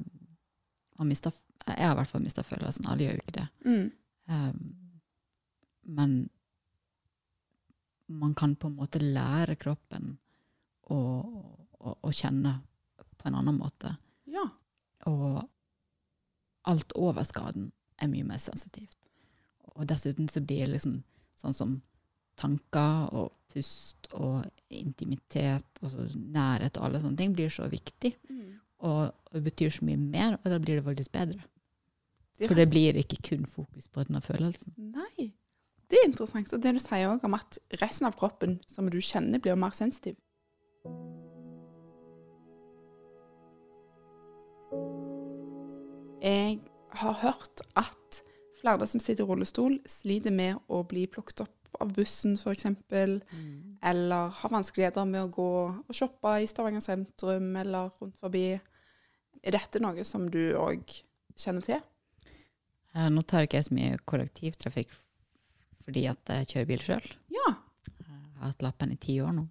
man 0.97 1.11
mista 1.11 1.31
Jeg 1.67 1.83
har 1.83 1.95
i 1.95 1.99
hvert 1.99 2.11
fall 2.11 2.23
mista 2.23 2.43
følelsen. 2.47 2.87
Alle 2.87 3.03
gjør 3.07 3.17
jo 3.17 3.23
ikke 3.25 3.39
det. 3.39 3.47
Mm. 3.67 3.87
Um, 4.31 4.59
men 5.97 6.13
man 8.07 8.35
kan 8.35 8.55
på 8.55 8.69
en 8.69 8.77
måte 8.77 9.01
lære 9.03 9.57
kroppen 9.59 10.13
å, 10.87 10.97
å, 10.97 11.95
å 12.01 12.11
kjenne 12.15 12.53
på 13.17 13.27
en 13.27 13.35
annen 13.41 13.57
måte. 13.59 13.91
Ja. 14.31 14.45
Og 15.11 15.41
alt 16.67 16.95
over 16.95 17.27
skaden 17.27 17.71
er 17.99 18.11
mye 18.11 18.27
mer 18.27 18.39
sensitivt. 18.39 18.97
Og 19.75 19.87
dessuten 19.89 20.29
så 20.31 20.41
blir 20.41 20.65
det 20.65 20.77
liksom 20.77 21.01
sånn 21.37 21.55
som 21.55 21.75
tanker 22.37 23.11
og 23.17 23.33
pust 23.51 24.09
og 24.17 24.45
intimitet, 24.73 25.67
altså 25.81 26.07
nærhet 26.13 26.77
og 26.77 26.87
alle 26.87 27.01
sånne 27.01 27.19
ting, 27.19 27.35
blir 27.35 27.51
så 27.53 27.67
viktig. 27.71 28.13
Mm. 28.29 28.57
Og, 28.85 29.13
og 29.33 29.43
betyr 29.43 29.71
så 29.73 29.85
mye 29.87 29.97
mer, 29.97 30.37
og 30.43 30.51
da 30.51 30.59
blir 30.61 30.77
det 30.77 30.85
faktisk 30.85 31.11
bedre. 31.15 31.41
For 32.45 32.53
det 32.53 32.67
blir 32.69 32.97
ikke 33.01 33.17
kun 33.29 33.45
fokus 33.49 33.87
på 33.89 34.03
denne 34.05 34.21
følelsen. 34.21 34.73
Nei. 34.77 35.31
Det 35.89 35.97
er 35.97 36.09
interessant. 36.09 36.53
Og 36.53 36.61
det 36.61 36.75
du 36.75 36.81
sier 36.83 37.09
òg 37.09 37.25
om 37.25 37.37
at 37.37 37.57
resten 37.81 38.09
av 38.09 38.17
kroppen 38.19 38.59
som 38.69 38.89
du 38.91 38.99
kjenner, 39.01 39.41
blir 39.41 39.57
mer 39.57 39.73
sensitiv. 39.73 40.17
Jeg 46.21 46.59
har 46.99 47.19
hørt 47.23 47.63
at 47.79 48.21
flere 48.61 48.87
som 48.89 49.01
sitter 49.01 49.23
i 49.23 49.27
rullestol, 49.29 49.79
sliter 49.89 50.33
med 50.33 50.59
å 50.67 50.83
bli 50.85 51.05
plukket 51.09 51.45
opp 51.45 51.56
av 51.81 51.91
bussen, 51.93 52.33
f.eks. 52.37 52.65
Eller 53.83 54.31
har 54.39 54.49
vanskeligheter 54.53 55.05
med 55.09 55.23
å 55.27 55.31
gå 55.33 55.47
og 55.87 55.93
shoppe 55.95 56.37
i 56.43 56.47
Stavanger 56.49 56.81
sentrum 56.83 57.51
eller 57.59 57.91
rundt 58.01 58.17
forbi. 58.19 58.45
Er 59.43 59.53
dette 59.57 59.79
noe 59.83 60.03
som 60.07 60.25
du 60.33 60.41
òg 60.57 60.81
kjenner 61.37 61.65
til? 61.67 61.83
Eh, 62.95 63.09
Nå 63.13 63.21
tar 63.29 63.45
ikke 63.45 63.59
jeg 63.61 63.67
så 63.69 63.75
mye 63.77 63.99
kollektivtrafikk 64.09 64.95
fordi 65.87 66.01
at 66.09 66.33
jeg 66.33 66.47
kjører 66.51 66.67
bil 66.67 66.81
sjøl. 66.83 67.05
Ja. 67.31 67.45
Jeg 68.01 68.41
har 68.41 68.49
hatt 68.49 68.65
lappen 68.65 68.91
i 68.91 68.97
ti 68.99 69.13
år 69.23 69.31
nå. 69.37 69.45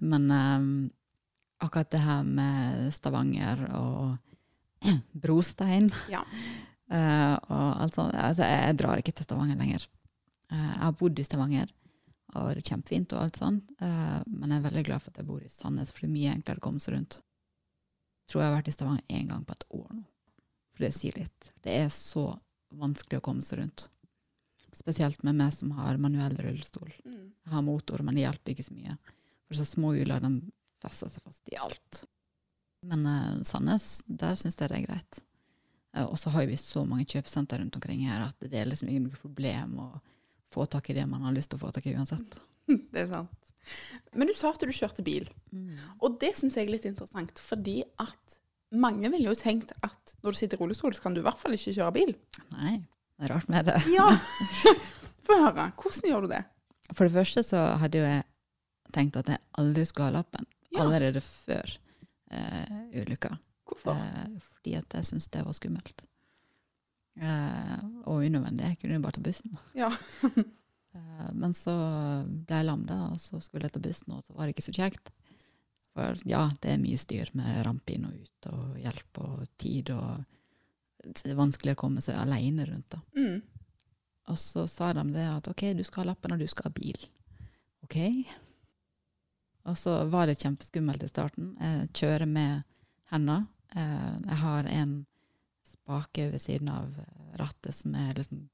Men 0.00 0.30
eh, 0.32 0.62
akkurat 1.66 1.90
det 1.92 2.00
her 2.00 2.22
med 2.24 2.86
Stavanger 2.96 3.66
og 3.76 4.16
brostein 5.26 5.90
Ja. 6.08 6.22
eh, 6.88 7.34
og 7.52 7.82
alt 7.84 7.98
sånt 7.98 8.14
altså, 8.16 8.46
jeg, 8.48 8.62
jeg 8.70 8.78
drar 8.80 9.02
ikke 9.02 9.12
til 9.18 9.28
Stavanger 9.28 9.58
lenger. 9.60 9.84
Eh, 10.50 10.70
jeg 10.70 10.82
har 10.82 10.96
bodd 10.98 11.18
i 11.18 11.26
Stavanger, 11.26 11.72
og 12.34 12.50
det 12.50 12.62
er 12.62 12.68
kjempefint 12.72 13.14
og 13.14 13.24
alt 13.24 13.40
sånn, 13.40 13.60
eh, 13.82 14.20
men 14.26 14.50
jeg 14.50 14.58
er 14.58 14.66
veldig 14.68 14.84
glad 14.88 15.02
for 15.02 15.12
at 15.12 15.20
jeg 15.22 15.28
bor 15.30 15.44
i 15.44 15.50
Sandnes, 15.52 15.92
for 15.92 16.04
det 16.04 16.10
er 16.10 16.16
mye 16.16 16.34
enklere 16.34 16.62
å 16.62 16.66
komme 16.66 16.82
seg 16.82 16.96
rundt. 16.96 17.20
Jeg 17.20 18.32
tror 18.32 18.42
jeg 18.42 18.50
har 18.50 18.58
vært 18.58 18.70
i 18.70 18.74
Stavanger 18.76 19.16
én 19.20 19.30
gang 19.30 19.46
på 19.46 19.56
et 19.56 19.66
år 19.78 19.88
nå, 19.94 20.04
for 20.74 20.86
det 20.86 20.92
sier 20.96 21.16
litt. 21.18 21.52
Det 21.62 21.78
er 21.84 21.88
så 21.94 22.28
vanskelig 22.70 23.18
å 23.18 23.26
komme 23.26 23.46
seg 23.46 23.62
rundt. 23.62 23.88
Spesielt 24.76 25.24
med 25.26 25.36
meg 25.38 25.52
som 25.54 25.72
har 25.74 25.98
manuell 25.98 26.36
rullestol. 26.38 26.92
Mm. 27.04 27.32
Jeg 27.44 27.52
har 27.52 27.66
motor, 27.66 28.04
men 28.06 28.14
det 28.14 28.22
hjelper 28.22 28.54
ikke 28.54 28.68
så 28.68 28.76
mye. 28.76 28.94
For 29.48 29.58
så 29.58 29.66
små 29.66 29.90
hjuler 29.96 30.22
de 30.22 30.30
fester 30.80 31.10
seg 31.10 31.26
fast 31.26 31.50
i 31.50 31.58
alt. 31.58 32.04
Men 32.86 33.02
uh, 33.04 33.42
Sandnes, 33.44 34.04
der 34.06 34.38
syns 34.38 34.56
jeg 34.56 34.70
det 34.70 34.78
er 34.78 34.86
greit. 34.86 35.20
Uh, 35.96 36.06
og 36.06 36.16
så 36.22 36.30
har 36.32 36.46
vi 36.48 36.56
så 36.60 36.84
mange 36.86 37.08
kjøpesenter 37.10 37.60
rundt 37.60 37.76
omkring 37.76 38.06
her 38.06 38.28
at 38.28 38.38
det 38.46 38.56
er 38.56 38.70
liksom 38.70 38.88
ikke 38.88 39.04
noe 39.08 39.20
problem 39.20 39.74
å 39.82 39.88
få 40.52 40.66
tak 40.70 40.90
i 40.90 40.96
det 40.96 41.06
man 41.08 41.22
har 41.26 41.36
lyst 41.36 41.52
til 41.52 41.60
å 41.60 41.64
få 41.64 41.70
tak 41.74 41.86
i 41.86 41.94
uansett. 41.96 42.40
Det 42.92 43.04
er 43.04 43.08
sant. 43.10 43.36
Men 44.16 44.30
du 44.30 44.34
sa 44.34 44.50
at 44.54 44.62
du 44.62 44.72
kjørte 44.72 45.04
bil. 45.06 45.28
Og 46.00 46.16
det 46.22 46.32
syns 46.38 46.56
jeg 46.58 46.66
er 46.66 46.72
litt 46.74 46.86
interessant, 46.88 47.38
fordi 47.42 47.80
at 48.02 48.40
Mange 48.70 49.08
ville 49.10 49.26
jo 49.26 49.34
tenkt 49.34 49.72
at 49.82 50.12
når 50.22 50.34
du 50.34 50.38
sitter 50.38 50.58
i 50.58 50.60
rullestol, 50.62 50.94
så 50.94 51.02
kan 51.02 51.14
du 51.14 51.20
i 51.20 51.24
hvert 51.26 51.40
fall 51.40 51.56
ikke 51.56 51.72
kjøre 51.74 51.94
bil. 51.96 52.12
Nei, 52.54 52.76
det 53.18 53.26
er 53.26 53.32
rart 53.34 53.48
med 53.50 53.66
det. 53.66 53.80
Ja. 53.90 54.06
Få 55.26 55.38
høre. 55.42 55.64
Hvordan 55.74 56.06
gjør 56.06 56.26
du 56.26 56.30
det? 56.30 56.44
For 56.94 57.06
det 57.06 57.14
første 57.16 57.42
så 57.46 57.64
hadde 57.82 57.98
jo 57.98 58.06
jeg 58.06 58.22
tenkt 58.94 59.18
at 59.18 59.30
jeg 59.30 59.42
aldri 59.58 59.86
skulle 59.88 60.12
ha 60.12 60.16
lappen. 60.20 60.46
Ja. 60.70 60.84
Allerede 60.84 61.22
før 61.24 61.74
eh, 62.30 62.76
ulykka. 62.94 63.32
Hvorfor? 63.66 63.98
Eh, 63.98 64.38
fordi 64.52 64.76
at 64.78 64.98
jeg 65.00 65.08
syntes 65.10 65.26
det 65.34 65.42
var 65.46 65.58
skummelt. 65.58 66.06
Eh, 67.20 67.80
og 68.08 68.22
unødvendig. 68.24 68.64
Jeg 68.70 68.78
kunne 68.80 69.02
bare 69.04 69.18
ta 69.18 69.26
bussen. 69.28 69.58
Ja. 69.76 69.90
Eh, 70.90 71.28
men 71.38 71.52
så 71.54 71.70
ble 72.26 72.56
jeg 72.58 72.66
lam, 72.66 72.80
da, 72.88 72.96
og 73.12 73.20
så 73.22 73.38
skulle 73.38 73.68
jeg 73.68 73.76
ta 73.76 73.78
bussen, 73.84 74.10
og 74.16 74.24
så 74.26 74.32
var 74.34 74.48
det 74.48 74.56
ikke 74.56 74.64
så 74.66 74.72
kjekt. 74.74 75.12
For 75.94 76.18
ja, 76.26 76.40
det 76.64 76.72
er 76.72 76.80
mye 76.82 76.98
styr 76.98 77.30
med 77.38 77.60
rampe 77.62 77.94
inn 77.94 78.08
og 78.08 78.16
ut, 78.18 78.48
og 78.50 78.80
hjelp 78.82 79.20
og 79.22 79.44
tid, 79.62 79.92
og 79.94 80.24
det 81.06 81.30
er 81.30 81.38
vanskelig 81.38 81.76
å 81.76 81.78
komme 81.84 82.02
seg 82.02 82.18
alene 82.18 82.66
rundt. 82.66 82.90
da. 82.96 82.98
Mm. 83.14 83.38
Og 84.34 84.40
så 84.42 84.64
sa 84.66 84.90
de 84.98 85.04
det 85.14 85.28
at 85.30 85.46
ok, 85.52 85.62
du 85.78 85.84
skal 85.86 86.02
ha 86.02 86.08
lappen, 86.10 86.34
og 86.34 86.42
du 86.42 86.50
skal 86.50 86.72
ha 86.72 86.74
bil. 86.80 87.06
Ok. 87.86 87.96
Og 89.70 89.78
så 89.78 89.94
var 90.10 90.26
det 90.26 90.40
kjempeskummelt 90.42 91.06
i 91.06 91.12
starten. 91.14 91.52
Jeg 91.60 91.92
kjører 92.02 92.26
med 92.26 92.66
henda. 93.14 93.44
Eh, 93.76 94.12
Jeg 94.26 94.42
har 94.42 94.66
en 94.74 94.98
spake 95.70 96.28
ved 96.32 96.42
siden 96.42 96.70
av 96.72 96.88
rattet 97.40 97.74
som 97.76 97.94
er 97.98 98.14
liksom 98.18 98.48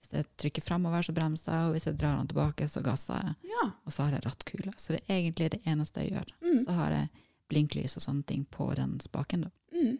Hvis 0.00 0.12
jeg 0.12 0.26
trykker 0.38 0.62
fremover, 0.62 1.02
så 1.02 1.12
bremser 1.16 1.50
jeg, 1.50 1.66
og 1.66 1.72
hvis 1.74 1.86
jeg 1.88 1.96
drar 1.98 2.18
den 2.20 2.28
tilbake, 2.30 2.68
så 2.70 2.78
gasser 2.84 3.16
jeg. 3.18 3.50
Ja. 3.50 3.64
Og 3.82 3.94
så 3.94 4.04
har 4.04 4.12
jeg 4.14 4.22
rattkule. 4.22 4.74
Så 4.78 4.94
det 4.94 5.00
er 5.08 5.16
egentlig 5.16 5.48
det 5.50 5.58
eneste 5.66 6.04
jeg 6.04 6.12
gjør. 6.12 6.28
Mm. 6.44 6.60
Så 6.62 6.76
har 6.76 6.94
jeg 6.94 7.24
blinklys 7.50 7.96
og 7.98 8.04
sånne 8.04 8.22
ting 8.28 8.44
på 8.54 8.68
den 8.78 8.92
spaken. 9.02 9.48
da. 9.48 9.50
Mm. 9.74 9.96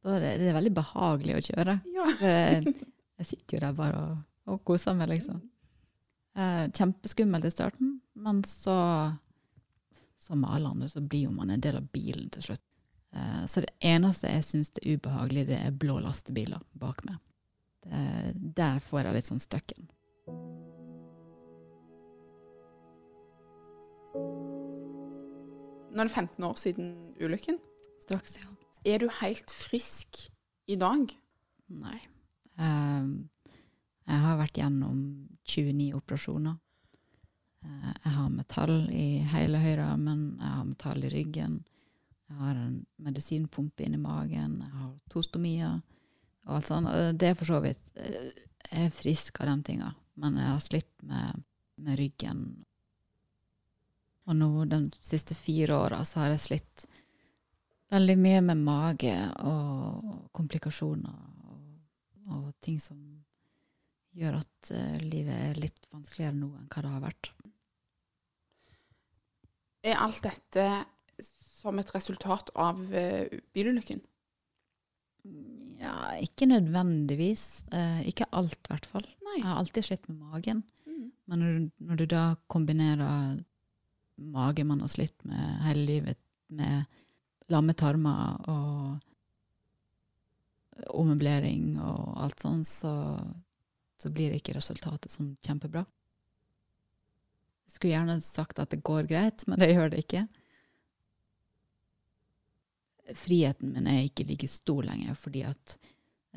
Så 0.00 0.14
det, 0.22 0.30
det 0.40 0.48
er 0.48 0.56
veldig 0.56 0.72
behagelig 0.78 1.36
å 1.36 1.44
kjøre. 1.50 1.76
ja. 1.98 2.06
Jeg, 2.24 2.74
jeg 3.18 3.26
sitter 3.26 3.56
jo 3.56 3.60
der 3.66 3.72
bare 3.74 4.00
og, 4.00 4.18
og 4.46 4.60
koser 4.64 4.94
meg, 4.94 5.10
liksom. 5.10 5.40
Eh, 6.38 6.64
kjempeskummelt 6.70 7.44
i 7.44 7.50
starten, 7.50 7.96
men 8.14 8.44
så, 8.46 8.76
som 10.22 10.44
alle 10.46 10.70
andre, 10.70 10.88
så 10.88 11.02
blir 11.02 11.24
jo 11.26 11.32
man 11.34 11.50
en 11.50 11.60
del 11.64 11.80
av 11.80 11.88
bilen 11.90 12.28
til 12.30 12.46
slutt. 12.46 12.62
Eh, 13.14 13.44
så 13.46 13.64
det 13.64 13.72
eneste 13.80 14.32
jeg 14.32 14.44
syns 14.44 14.72
er 14.76 14.96
ubehagelig, 14.96 15.46
det 15.52 15.60
er 15.62 15.76
blå 15.76 15.98
lastebiler 16.04 16.62
bak 16.72 17.04
meg. 17.08 17.22
Der 17.88 18.82
får 18.84 19.06
jeg 19.06 19.14
litt 19.16 19.28
sånn 19.30 19.40
støkken. 19.40 19.86
Nå 25.88 26.04
er 26.04 26.10
det 26.10 26.14
15 26.14 26.44
år 26.44 26.58
siden 26.60 26.90
ulykken. 27.18 27.56
Straks, 28.04 28.36
ja. 28.38 28.50
Er 28.86 29.00
du 29.02 29.08
helt 29.20 29.50
frisk 29.50 30.28
i 30.70 30.76
dag? 30.78 31.10
Nei. 31.74 31.98
Eh, 32.60 33.08
jeg 34.08 34.22
har 34.24 34.38
vært 34.38 34.60
gjennom 34.60 35.00
29 35.42 35.88
operasjoner. 35.98 36.54
Eh, 37.64 37.90
jeg 38.04 38.12
har 38.14 38.28
metall 38.30 38.76
i 38.94 39.08
hele 39.32 39.58
høyrearmen, 39.64 40.22
jeg 40.38 40.54
har 40.54 40.68
metall 40.68 41.04
i 41.08 41.12
ryggen. 41.16 41.58
Jeg 42.28 42.36
har 42.42 42.54
en 42.60 42.78
medisinpumpe 43.00 43.86
inni 43.86 43.98
magen, 44.00 44.58
jeg 44.60 44.74
har 44.76 44.90
to 45.08 45.22
stomier 45.24 45.78
og 46.44 46.58
alt 46.58 46.68
sånt. 46.68 46.90
Det 47.16 47.30
er 47.30 47.38
for 47.38 47.48
så 47.48 47.60
vidt 47.64 47.92
eh, 47.96 48.30
Jeg 48.68 48.88
er 48.88 48.92
frisk 48.92 49.40
av 49.40 49.48
de 49.48 49.56
tinga, 49.64 49.92
men 50.20 50.36
jeg 50.36 50.50
har 50.52 50.60
slitt 50.64 50.90
med, 51.08 51.44
med 51.80 51.98
ryggen. 52.00 52.42
Og 54.28 54.36
nå 54.36 54.50
de 54.68 54.82
siste 55.00 55.34
fire 55.34 55.76
åra 55.86 56.02
så 56.04 56.20
har 56.20 56.34
jeg 56.34 56.44
slitt 56.44 56.84
veldig 57.88 58.18
mye 58.20 58.42
med 58.50 58.60
mage 58.60 59.14
og 59.48 60.28
komplikasjoner 60.36 61.16
og, 61.48 61.62
og 62.36 62.50
ting 62.60 62.76
som 62.82 63.00
gjør 64.18 64.40
at 64.42 64.70
eh, 64.74 65.00
livet 65.00 65.32
er 65.32 65.60
litt 65.62 65.88
vanskeligere 65.94 66.36
nå 66.36 66.50
enn 66.58 66.68
hva 66.68 66.84
det 66.84 66.92
har 66.92 67.04
vært. 67.06 67.32
Er 69.88 70.00
alt 70.02 70.20
dette 70.26 70.68
som 71.58 71.78
et 71.82 71.90
resultat 71.94 72.50
av 72.54 72.80
eh, 72.94 73.26
bilulykken? 73.56 74.00
Ja, 75.82 76.14
ikke 76.22 76.46
nødvendigvis. 76.48 77.64
Eh, 77.74 78.04
ikke 78.10 78.26
alt, 78.38 78.58
i 78.64 78.72
hvert 78.72 78.86
fall. 78.88 79.06
Nei. 79.26 79.36
Jeg 79.40 79.46
har 79.48 79.58
alltid 79.60 79.86
slitt 79.88 80.06
med 80.08 80.20
magen. 80.22 80.62
Mm. 80.86 81.10
Men 81.28 81.42
når, 81.42 81.58
du- 81.58 81.86
når 81.90 81.96
du 82.00 82.06
da 82.14 82.22
kombinerer 82.48 83.42
mage 84.18 84.64
man 84.66 84.80
har 84.82 84.88
slitt 84.90 85.24
med 85.28 85.60
hele 85.66 85.84
livet, 85.86 86.18
med 86.48 86.86
lamme 87.52 87.74
tarmer 87.78 88.38
og 88.50 88.98
ommøblering 90.94 91.76
og 91.82 92.16
alt 92.22 92.40
sånn, 92.42 92.64
så, 92.66 92.92
så 94.00 94.10
blir 94.14 94.34
ikke 94.36 94.54
resultatet 94.56 95.12
sånn 95.12 95.34
kjempebra. 95.44 95.84
Jeg 97.68 97.74
skulle 97.76 97.94
gjerne 97.96 98.18
sagt 98.24 98.60
at 98.62 98.70
det 98.72 98.82
går 98.86 99.08
greit, 99.10 99.44
men 99.50 99.60
det 99.60 99.72
gjør 99.74 99.90
det 99.92 100.04
ikke. 100.06 100.22
Friheten 103.16 103.72
min 103.72 103.88
er 103.88 104.04
ikke 104.04 104.26
like 104.28 104.48
stor 104.50 104.84
lenger, 104.84 105.16
fordi 105.16 105.44
at 105.48 105.78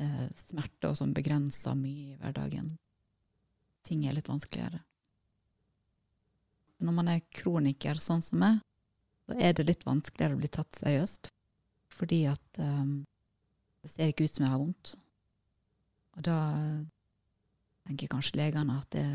eh, 0.00 0.28
smerte 0.38 0.88
og 0.88 0.96
sånn 0.98 1.12
begrenser 1.16 1.76
mye 1.76 2.14
i 2.14 2.16
hverdagen. 2.20 2.70
Ting 3.84 4.06
er 4.06 4.16
litt 4.16 4.30
vanskeligere. 4.30 4.80
Når 6.82 6.96
man 6.96 7.10
er 7.12 7.24
kroniker 7.34 8.00
sånn 8.02 8.22
som 8.24 8.40
meg, 8.42 8.62
så 9.26 9.36
er 9.38 9.54
det 9.54 9.68
litt 9.68 9.86
vanskeligere 9.86 10.34
å 10.36 10.40
bli 10.40 10.50
tatt 10.50 10.80
seriøst. 10.80 11.30
Fordi 11.92 12.24
at 12.30 12.62
eh, 12.62 12.96
det 13.82 13.92
ser 13.92 14.12
ikke 14.12 14.26
ut 14.26 14.34
som 14.34 14.46
jeg 14.46 14.54
har 14.54 14.62
vondt. 14.62 14.94
Og 16.16 16.26
da 16.26 16.38
tenker 17.88 18.10
kanskje 18.12 18.38
legene 18.38 18.78
at, 18.78 18.94
det, 18.94 19.06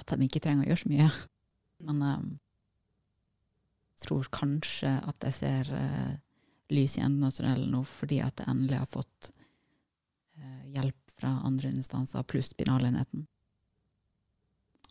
at 0.00 0.12
de 0.12 0.28
ikke 0.28 0.42
trenger 0.44 0.66
å 0.66 0.70
gjøre 0.70 0.82
så 0.84 0.92
mye. 0.92 1.08
Men 1.88 2.04
eh, 2.06 2.28
tror 4.04 4.28
kanskje 4.34 4.92
at 5.10 5.26
jeg 5.28 5.36
ser 5.36 5.70
uh, 5.72 6.14
lys 6.74 6.98
i 6.98 7.04
enden 7.04 7.26
av 7.28 7.34
tunnelen 7.36 7.72
nå 7.72 7.82
fordi 7.88 8.20
at 8.24 8.42
jeg 8.42 8.50
endelig 8.52 8.82
har 8.82 8.90
fått 8.90 9.30
uh, 9.32 10.64
hjelp 10.74 11.14
fra 11.18 11.32
andre 11.48 11.72
instanser, 11.74 12.26
pluss 12.30 12.52
spinalenheten. 12.52 13.26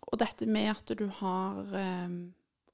Og 0.07 0.19
dette 0.19 0.47
med 0.47 0.71
at 0.71 0.91
du 0.99 1.05
har 1.19 1.61
um, 2.07 2.17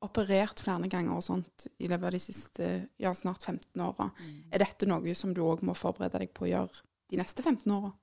operert 0.05 0.61
flere 0.61 0.89
ganger 0.89 1.17
og 1.17 1.25
sånt 1.25 1.67
i 1.77 1.89
løpet 1.89 2.09
av 2.09 2.15
de 2.15 2.21
siste 2.21 2.71
ja, 3.01 3.13
snart 3.17 3.45
15 3.45 3.83
åra, 3.85 4.09
er 4.49 4.65
dette 4.65 4.89
noe 4.89 5.13
som 5.17 5.33
du 5.33 5.43
òg 5.45 5.61
må 5.65 5.77
forberede 5.77 6.23
deg 6.23 6.33
på 6.33 6.47
å 6.47 6.51
gjøre 6.53 6.83
de 7.13 7.21
neste 7.21 7.45
15 7.45 7.69
åra? 7.77 7.93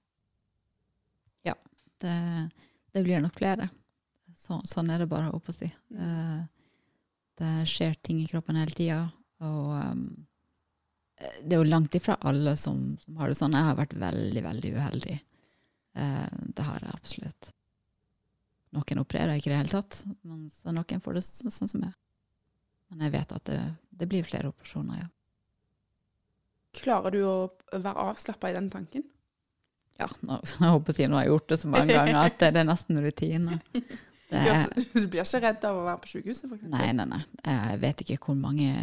Det, 2.01 2.49
det 2.93 3.03
blir 3.03 3.21
nok 3.21 3.37
flere. 3.37 3.69
Så, 4.41 4.61
sånn 4.69 4.91
er 4.93 5.03
det 5.03 5.11
bare, 5.11 5.29
holdt 5.29 5.45
på 5.45 5.53
å 5.53 5.59
si. 5.59 5.69
Eh, 5.69 6.41
det 7.41 7.55
skjer 7.71 7.95
ting 8.05 8.21
i 8.23 8.29
kroppen 8.29 8.59
hele 8.61 8.77
tida, 8.77 9.05
og 9.45 9.71
um, 9.77 10.05
det 11.21 11.55
er 11.55 11.61
jo 11.61 11.69
langt 11.69 11.95
ifra 11.97 12.17
alle 12.29 12.55
som, 12.57 12.97
som 13.01 13.21
har 13.21 13.31
det 13.31 13.37
sånn. 13.39 13.57
Jeg 13.57 13.69
har 13.69 13.79
vært 13.79 13.97
veldig, 14.01 14.43
veldig 14.45 14.73
uheldig. 14.77 15.17
Uh, 15.97 16.29
det 16.57 16.67
har 16.67 16.85
jeg 16.85 16.97
absolutt. 16.97 17.51
Noen 18.77 19.03
opererer 19.03 19.37
ikke 19.37 19.51
i 19.51 19.55
det 19.55 19.63
hele 19.63 19.73
tatt, 19.73 20.03
mens 20.23 20.61
noen 20.69 21.03
får 21.05 21.19
det 21.19 21.25
så, 21.27 21.53
sånn 21.53 21.73
som 21.73 21.87
jeg. 21.87 21.97
Men 22.91 23.07
jeg 23.07 23.15
vet 23.15 23.33
at 23.37 23.49
det, 23.49 23.63
det 24.01 24.09
blir 24.11 24.27
flere 24.27 24.51
operasjoner, 24.53 25.01
ja. 25.05 25.09
Klarer 26.81 27.15
du 27.15 27.25
å 27.27 27.39
være 27.73 28.11
avslappa 28.13 28.51
i 28.51 28.55
den 28.55 28.69
tanken? 28.71 29.03
Ja, 29.99 30.07
nå, 30.25 30.39
jeg 30.61 30.77
håper 30.77 30.97
si 30.97 31.09
nå 31.09 31.19
har 31.19 31.27
jeg 31.27 31.35
gjort 31.35 31.51
det 31.51 31.61
så 31.63 31.73
mange 31.73 31.97
ganger 31.97 32.21
at 32.23 32.39
det, 32.41 32.53
det 32.55 32.63
er 32.63 32.71
nesten 32.71 33.03
rutine. 33.05 33.61
Det 34.31 34.43
Ja, 34.47 34.57
er, 34.61 34.67
så, 34.69 34.85
du 35.03 35.09
blir 35.11 35.25
ikke 35.25 35.41
redd 35.43 35.65
av 35.67 35.79
å 35.81 35.87
være 35.87 36.03
på 36.05 36.13
sykehuset, 36.13 36.47
f.eks.? 36.51 36.67
Nei, 36.71 36.91
nei, 36.97 37.07
nei. 37.11 37.23
Jeg 37.45 37.81
vet 37.83 38.05
ikke 38.05 38.19
hvor 38.29 38.39
mange 38.39 38.75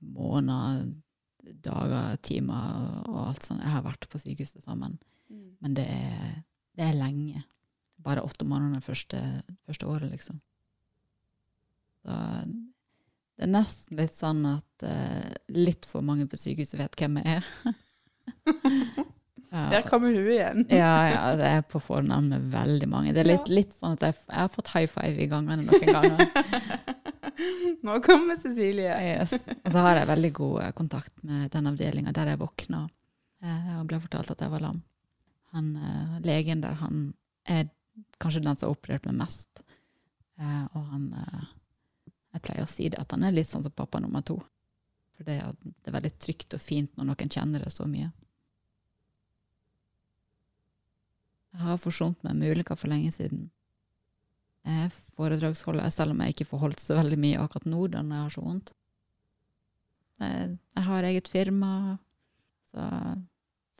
måneder, 0.00 0.90
dager, 1.64 2.18
timer 2.22 3.06
og 3.08 3.16
alt 3.24 3.46
sånt 3.46 3.62
jeg 3.64 3.72
har 3.72 3.84
vært 3.86 4.04
på 4.12 4.20
sykehuset 4.20 4.62
sammen. 4.64 4.98
Mm. 5.32 5.46
Men 5.64 5.76
det 5.78 5.86
er, 5.88 6.34
det 6.76 6.86
er 6.86 6.98
lenge. 6.98 7.44
Bare 8.00 8.24
åtte 8.24 8.46
måneder 8.48 8.84
første, 8.84 9.20
første 9.68 9.88
året, 9.88 10.12
liksom. 10.12 10.40
Så 12.00 12.16
det 13.40 13.46
er 13.48 13.52
nesten 13.54 13.96
litt 13.96 14.16
sånn 14.16 14.44
at 14.48 14.84
uh, 14.84 15.32
litt 15.56 15.88
for 15.88 16.04
mange 16.04 16.28
på 16.28 16.36
sykehuset 16.40 16.80
vet 16.80 17.00
hvem 17.00 17.20
jeg 17.20 17.40
er. 17.40 17.48
Ja. 19.50 19.64
Der 19.72 19.82
kommer 19.82 20.12
hun 20.14 20.28
igjen. 20.30 20.60
Ja, 20.70 20.90
ja, 21.10 21.22
det 21.36 21.46
er 21.50 21.62
på 21.66 21.80
fornavn 21.82 22.28
med 22.30 22.44
veldig 22.52 22.86
mange. 22.88 23.12
Det 23.16 23.24
er 23.24 23.30
litt, 23.32 23.48
litt 23.50 23.72
sånn 23.74 23.96
at 23.96 24.04
jeg, 24.06 24.14
jeg 24.28 24.38
har 24.44 24.52
fått 24.54 24.68
high 24.76 24.86
five 24.92 25.24
i 25.24 25.26
gangene 25.26 25.64
noen 25.66 25.90
ganger. 25.90 26.30
Nå 27.86 27.96
kommer 28.04 28.36
Cecilie. 28.38 28.92
Yes. 29.02 29.32
Og 29.64 29.72
så 29.72 29.82
har 29.82 29.98
jeg 29.98 30.08
veldig 30.10 30.30
god 30.36 30.62
eh, 30.66 30.72
kontakt 30.76 31.14
med 31.26 31.48
den 31.54 31.66
avdelinga 31.70 32.12
der 32.16 32.30
jeg 32.34 32.40
våkna 32.42 32.84
eh, 33.42 33.72
og 33.80 33.86
ble 33.90 34.00
fortalt 34.04 34.30
at 34.34 34.44
jeg 34.44 34.52
var 34.52 34.62
lam. 34.64 34.82
Han, 35.54 35.70
eh, 35.76 36.14
legen 36.26 36.62
der, 36.62 36.76
han 36.82 37.02
er 37.48 37.66
kanskje 38.22 38.44
den 38.44 38.54
som 38.60 38.68
har 38.68 38.76
operert 38.76 39.08
meg 39.10 39.18
mest. 39.24 39.64
Og 40.72 40.84
han 40.92 41.10
Jeg 42.32 42.40
pleier 42.46 42.62
å 42.64 42.70
si 42.70 42.86
det, 42.88 42.96
at 43.02 43.10
han 43.12 43.24
er 43.26 43.34
litt 43.34 43.48
sånn 43.50 43.64
som 43.66 43.72
pappa 43.76 43.98
nummer 44.00 44.22
to. 44.24 44.38
For 45.18 45.26
det, 45.26 45.34
er- 45.42 45.56
det 45.60 45.90
er 45.90 45.96
veldig 45.98 46.12
trygt 46.22 46.54
og 46.56 46.62
fint 46.62 46.92
når 46.96 47.08
noen 47.10 47.28
kjenner 47.34 47.64
det 47.66 47.72
så 47.74 47.84
mye. 47.90 48.12
Jeg 51.50 51.66
har 51.66 51.80
forsont 51.82 52.20
meg 52.26 52.36
med 52.38 52.54
ulykker 52.54 52.78
for 52.78 52.92
lenge 52.92 53.10
siden. 53.14 53.48
Jeg 54.66 54.86
er 54.86 54.92
foredragsholder, 55.16 55.88
selv 55.92 56.14
om 56.14 56.20
jeg 56.22 56.34
ikke 56.34 56.50
får 56.50 56.62
holdt 56.64 56.82
så 56.82 56.98
veldig 56.98 57.18
mye 57.20 57.40
akkurat 57.40 57.66
nå 57.70 57.86
da 57.90 58.04
jeg 58.04 58.22
har 58.26 58.34
så 58.34 58.44
vondt. 58.44 58.72
Jeg, 60.20 60.84
har 60.84 61.08
eget 61.08 61.28
firma, 61.32 61.72
så 62.68 62.86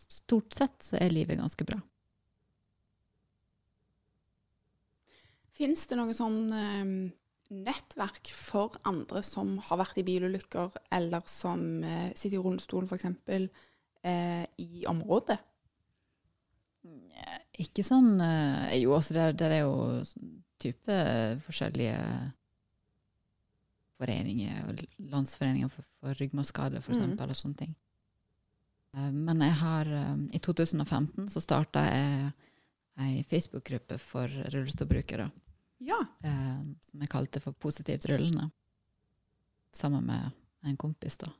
stort 0.09 0.57
sett 0.57 0.83
så 0.83 0.97
er 0.97 1.13
livet 1.13 1.39
ganske 1.39 1.67
bra. 1.69 1.77
Fins 5.61 5.85
det 5.91 5.99
noe 6.01 6.15
sånn 6.17 6.39
eh, 6.57 6.93
nettverk 7.51 8.31
for 8.33 8.79
andre 8.89 9.21
som 9.27 9.59
har 9.67 9.83
vært 9.83 10.01
i 10.01 10.07
bilulykker, 10.07 10.79
eller 10.97 11.27
som 11.29 11.85
eh, 11.85 12.09
sitter 12.17 12.39
i 12.39 12.41
rullestol 12.41 12.89
f.eks., 12.89 13.11
eh, 14.09 14.47
i 14.65 14.87
området? 14.89 15.37
Ikke 17.61 17.83
sånn 17.85 18.15
eh, 18.25 18.79
Jo, 18.81 18.95
altså 18.97 19.13
det, 19.17 19.25
det 19.41 19.49
er 19.53 19.63
jo 19.67 20.03
type 20.61 20.97
forskjellige 21.45 21.99
foreninger, 24.01 24.81
landsforeninger 25.13 25.69
for, 25.73 25.85
for 26.01 26.15
ryggmargskade, 26.21 26.81
for 26.83 26.95
Mm. 26.97 27.19
og 27.21 27.37
sånne 27.37 27.57
ting. 27.57 27.75
Eh, 28.95 29.11
Men 29.11 29.41
jeg 29.41 29.53
har 29.61 29.87
eh, 29.87 30.17
I 30.33 30.39
2015 30.39 31.29
så 31.29 31.41
starta 31.41 31.85
jeg 31.85 32.33
ei 33.01 33.23
Facebook-gruppe 33.25 33.99
for 33.99 34.29
rullestolbrukere. 34.29 35.31
Ja. 35.81 36.01
eh, 36.25 36.63
som 36.91 37.01
jeg 37.01 37.09
kalte 37.09 37.41
for 37.41 37.53
Positivt 37.53 38.05
rullende, 38.11 38.51
sammen 39.73 40.05
med 40.07 40.33
en 40.65 40.77
kompis. 40.77 41.17
da. 41.17 41.31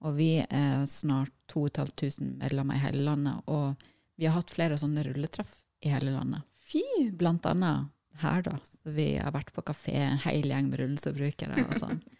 Og 0.00 0.14
vi 0.16 0.38
er 0.48 0.86
snart 0.86 1.32
2500 1.48 2.38
medlemmer 2.38 2.74
i 2.76 2.78
hele 2.78 3.02
landet, 3.04 3.42
og 3.46 3.76
vi 4.18 4.26
har 4.26 4.34
hatt 4.34 4.50
flere 4.50 4.78
sånne 4.78 5.04
rulletreff 5.06 5.52
i 5.86 5.92
hele 5.92 6.10
landet. 6.10 6.42
Fy! 6.68 6.82
Blant 7.14 7.46
annet 7.46 7.92
her, 8.18 8.42
da. 8.42 8.56
Så 8.66 8.90
vi 8.90 9.12
har 9.16 9.30
vært 9.34 9.52
på 9.54 9.62
kafé, 9.62 9.94
en 10.02 10.18
hel 10.24 10.48
gjeng 10.50 10.72
med 10.72 10.82
rullestolbrukere 10.82 11.66
og 11.68 11.76
sånn. 11.82 12.02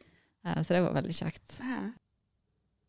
Eh, 0.47 0.55
så 0.63 0.71
det 0.71 0.85
var 0.85 0.93
veldig 0.95 1.15
kjekt. 1.19 1.57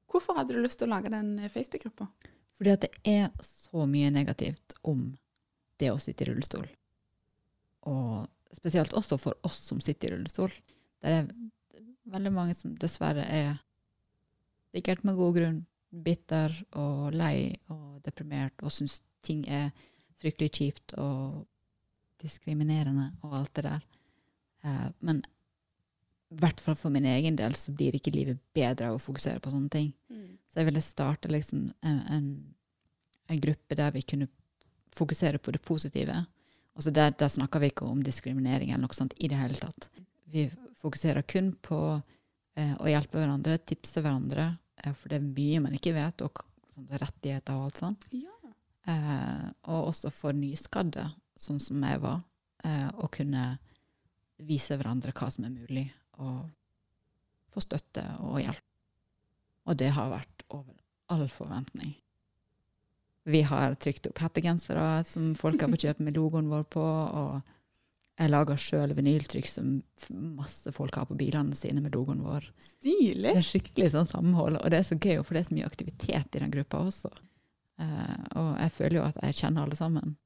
Hvorfor 0.05 0.37
hadde 0.37 0.53
du 0.53 0.59
lyst 0.61 0.77
til 0.77 0.85
å 0.85 0.91
lage 0.91 1.09
den 1.09 1.31
eh, 1.41 1.49
Facebook-gruppa? 1.49 2.05
Fordi 2.53 2.75
at 2.75 2.83
det 2.85 2.91
er 3.09 3.31
så 3.41 3.87
mye 3.89 4.11
negativt 4.13 4.75
om 4.85 5.07
det 5.81 5.89
å 5.89 5.97
sitte 5.97 6.27
i 6.27 6.27
rullestol. 6.29 6.67
Og 7.89 8.29
spesielt 8.53 8.93
også 8.93 9.17
for 9.17 9.49
oss 9.49 9.57
som 9.65 9.81
sitter 9.81 10.11
i 10.11 10.13
rullestol. 10.13 10.53
Det 11.01 11.15
er 11.23 11.27
veldig 12.13 12.35
mange 12.37 12.53
som 12.53 12.77
dessverre 12.77 13.25
er, 13.25 13.57
sikkert 14.77 15.01
med 15.01 15.17
god 15.17 15.39
grunn, 15.39 15.59
bitter 15.89 16.53
og 16.77 17.15
lei 17.15 17.55
og 17.73 18.01
deprimert 18.05 18.61
og 18.63 18.73
syns 18.73 18.99
ting 19.25 19.45
er 19.49 19.71
fryktelig 20.19 20.51
kjipt 20.53 20.93
og 21.01 21.45
diskriminerende 22.21 23.11
og 23.23 23.35
alt 23.39 23.53
det 23.55 23.65
der. 23.65 23.85
Uh, 24.65 24.89
men 24.99 25.23
i 26.29 26.37
hvert 26.39 26.59
fall 26.61 26.75
for 26.77 26.93
min 26.93 27.07
egen 27.09 27.37
del 27.39 27.55
så 27.57 27.73
blir 27.73 27.95
ikke 27.97 28.13
livet 28.13 28.41
bedre 28.53 28.91
av 28.91 28.99
å 28.99 29.01
fokusere 29.01 29.41
på 29.41 29.53
sånne 29.53 29.71
ting. 29.73 29.87
Så 30.49 30.61
jeg 30.61 30.67
ville 30.67 30.83
starte 30.83 31.31
liksom 31.31 31.71
en, 31.81 32.01
en, 32.13 32.27
en 33.29 33.41
gruppe 33.41 33.77
der 33.77 33.93
vi 33.95 34.03
kunne 34.05 34.27
fokusere 34.95 35.37
på 35.41 35.53
det 35.55 35.61
positive. 35.65 36.15
Altså 36.75 36.91
der, 36.91 37.11
der 37.17 37.27
snakker 37.27 37.59
vi 37.59 37.71
ikke 37.71 37.85
om 37.89 38.03
diskriminering 38.05 38.71
eller 38.71 38.85
noe 38.85 38.97
sånt 38.97 39.15
i 39.17 39.29
det 39.29 39.39
hele 39.39 39.57
tatt. 39.57 39.89
Vi 40.29 40.45
fokuserer 40.79 41.25
kun 41.27 41.51
på 41.65 41.79
eh, 42.55 42.75
å 42.77 42.89
hjelpe 42.89 43.19
hverandre, 43.19 43.57
tipse 43.65 44.01
hverandre, 44.01 44.51
for 44.95 45.11
det 45.11 45.19
er 45.19 45.27
mye 45.27 45.63
man 45.63 45.75
ikke 45.77 45.95
vet, 45.95 46.23
og 46.25 46.43
rettigheter 46.99 47.57
og 47.57 47.69
alt 47.69 47.81
sånt. 47.81 48.07
Ja. 48.15 48.35
Eh, 48.89 49.47
og 49.69 49.91
også 49.91 50.11
for 50.13 50.35
nyskadde, 50.35 51.05
sånn 51.39 51.59
som 51.61 51.83
jeg 51.83 52.01
var, 52.03 52.21
eh, 52.63 52.87
å 52.89 53.09
kunne 53.11 53.59
vise 54.39 54.77
hverandre 54.79 55.13
hva 55.13 55.29
som 55.31 55.45
er 55.45 55.55
mulig, 55.55 55.89
og 56.19 56.49
få 57.53 57.63
støtte 57.63 58.05
og 58.23 58.39
hjelp. 58.41 58.65
Og 59.69 59.77
det 59.77 59.91
har 59.93 60.09
vært 60.11 60.45
over 60.49 60.73
all 61.09 61.27
forventning. 61.29 61.95
Vi 63.29 63.41
har 63.45 63.75
trykt 63.75 64.07
opp 64.09 64.21
hettegensere 64.23 65.05
som 65.05 65.33
folk 65.37 65.61
har 65.61 65.69
fått 65.69 65.85
kjøpe 65.85 66.05
med 66.05 66.17
logoen 66.17 66.49
vår 66.49 66.63
på, 66.71 66.81
og 66.81 67.41
jeg 68.19 68.31
lager 68.33 68.59
sjøl 68.59 68.91
vinyltrykk 68.97 69.47
som 69.47 69.67
masse 70.11 70.71
folk 70.75 70.97
har 70.99 71.07
på 71.07 71.15
bilene 71.19 71.55
sine 71.55 71.79
med 71.79 71.93
logoen 71.95 72.19
vår. 72.25 72.49
Stilig! 72.75 73.29
Det 73.29 73.39
er 73.39 73.45
skikkelig 73.47 73.91
sånn 73.93 74.09
samhold, 74.09 74.57
og 74.59 74.71
det 74.73 74.81
er 74.81 74.87
så 74.87 74.97
gøy, 74.99 75.21
for 75.23 75.35
det 75.35 75.43
er 75.43 75.47
så 75.47 75.55
mye 75.55 75.69
aktivitet 75.69 76.35
i 76.35 76.41
den 76.43 76.51
gruppa 76.51 76.81
også. 76.89 77.11
Uh, 77.79 78.25
og 78.35 78.49
jeg 78.59 78.73
føler 78.75 78.97
jo 78.99 79.05
at 79.05 79.21
jeg 79.23 79.37
kjenner 79.39 79.63
alle 79.63 79.79
sammen. 79.79 80.17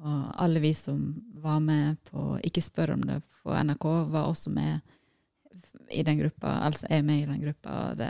Og 0.00 0.22
alle 0.40 0.62
vi 0.64 0.72
som 0.74 1.02
var 1.44 1.60
med 1.62 2.00
på 2.08 2.38
Ikke 2.42 2.64
spør 2.64 2.96
om 2.96 3.04
det 3.06 3.20
på 3.44 3.52
NRK, 3.52 3.84
var 4.10 4.30
også 4.30 4.50
med 4.50 4.80
i 5.92 6.02
den 6.02 6.18
gruppa, 6.18 6.56
altså 6.64 6.88
er 6.90 7.04
med 7.04 7.20
i 7.20 7.28
den 7.28 7.42
gruppa. 7.42 7.74
Og 7.90 8.00
det, 8.00 8.08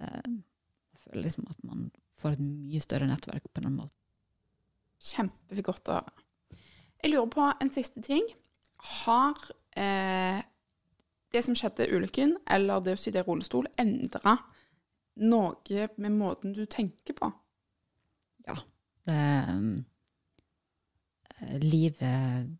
det, 0.00 0.14
jeg 0.24 1.02
føler 1.04 1.26
liksom 1.28 1.50
at 1.52 1.60
man 1.68 1.90
får 2.18 2.38
et 2.38 2.46
mye 2.46 2.80
større 2.82 3.10
nettverk 3.10 3.44
på 3.52 3.66
den 3.66 3.76
måten. 3.76 4.00
Kjempegodt 5.12 5.92
å 5.92 6.00
høre. 6.00 6.27
Jeg 7.02 7.12
lurer 7.12 7.30
på 7.30 7.46
en 7.62 7.72
siste 7.72 8.02
ting. 8.02 8.24
Har 9.04 9.38
eh, 9.78 10.40
det 11.32 11.42
som 11.44 11.56
skjedde 11.58 11.90
ulykken, 11.92 12.36
eller 12.50 12.82
det 12.82 12.96
å 12.96 13.00
sitte 13.00 13.22
i 13.22 13.26
rullestol, 13.26 13.68
endra 13.78 14.36
noe 15.18 15.88
med 15.98 16.14
måten 16.14 16.54
du 16.54 16.64
tenker 16.70 17.16
på? 17.18 17.30
Ja. 18.46 18.56
Det, 19.08 19.22
um, 19.48 19.84
livet 21.62 22.56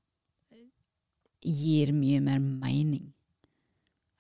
gir 1.45 1.93
mye 1.95 2.21
mer 2.25 2.43
mening. 2.43 3.13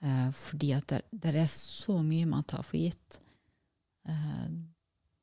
Uh, 0.05 0.31
fordi 0.35 0.73
at 0.77 0.87
det, 0.93 1.01
det 1.11 1.35
er 1.35 1.49
så 1.51 1.99
mye 2.07 2.29
man 2.31 2.47
tar 2.47 2.63
for 2.63 2.79
gitt 2.79 3.17
uh, 4.07 4.47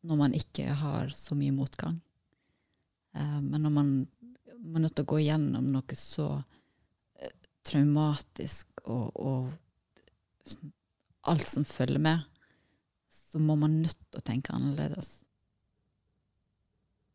når 0.03 0.19
man 0.19 0.36
ikke 0.36 0.73
har 0.75 1.13
så 1.15 1.38
mye 1.39 1.55
motgang. 1.55 1.95
Uh, 3.15 3.39
men 3.39 3.63
når 3.63 3.73
man, 3.77 3.93
man 4.62 4.80
er 4.80 4.88
nødt 4.88 4.96
til 4.98 5.06
å 5.06 5.12
gå 5.13 5.20
gjennom 5.26 5.68
noe 5.74 5.98
så 6.00 6.30
eh, 7.20 7.36
traumatisk 7.68 8.86
og, 8.86 9.12
og 9.15 10.50
sånn 10.50 10.74
alt 11.26 11.48
som 11.48 11.65
følger 11.65 12.02
med, 12.02 12.26
så 13.10 13.39
må 13.41 13.56
man 13.60 13.82
nødt 13.82 13.98
til 13.98 14.22
å 14.22 14.26
tenke 14.26 14.54
annerledes. 14.54 15.22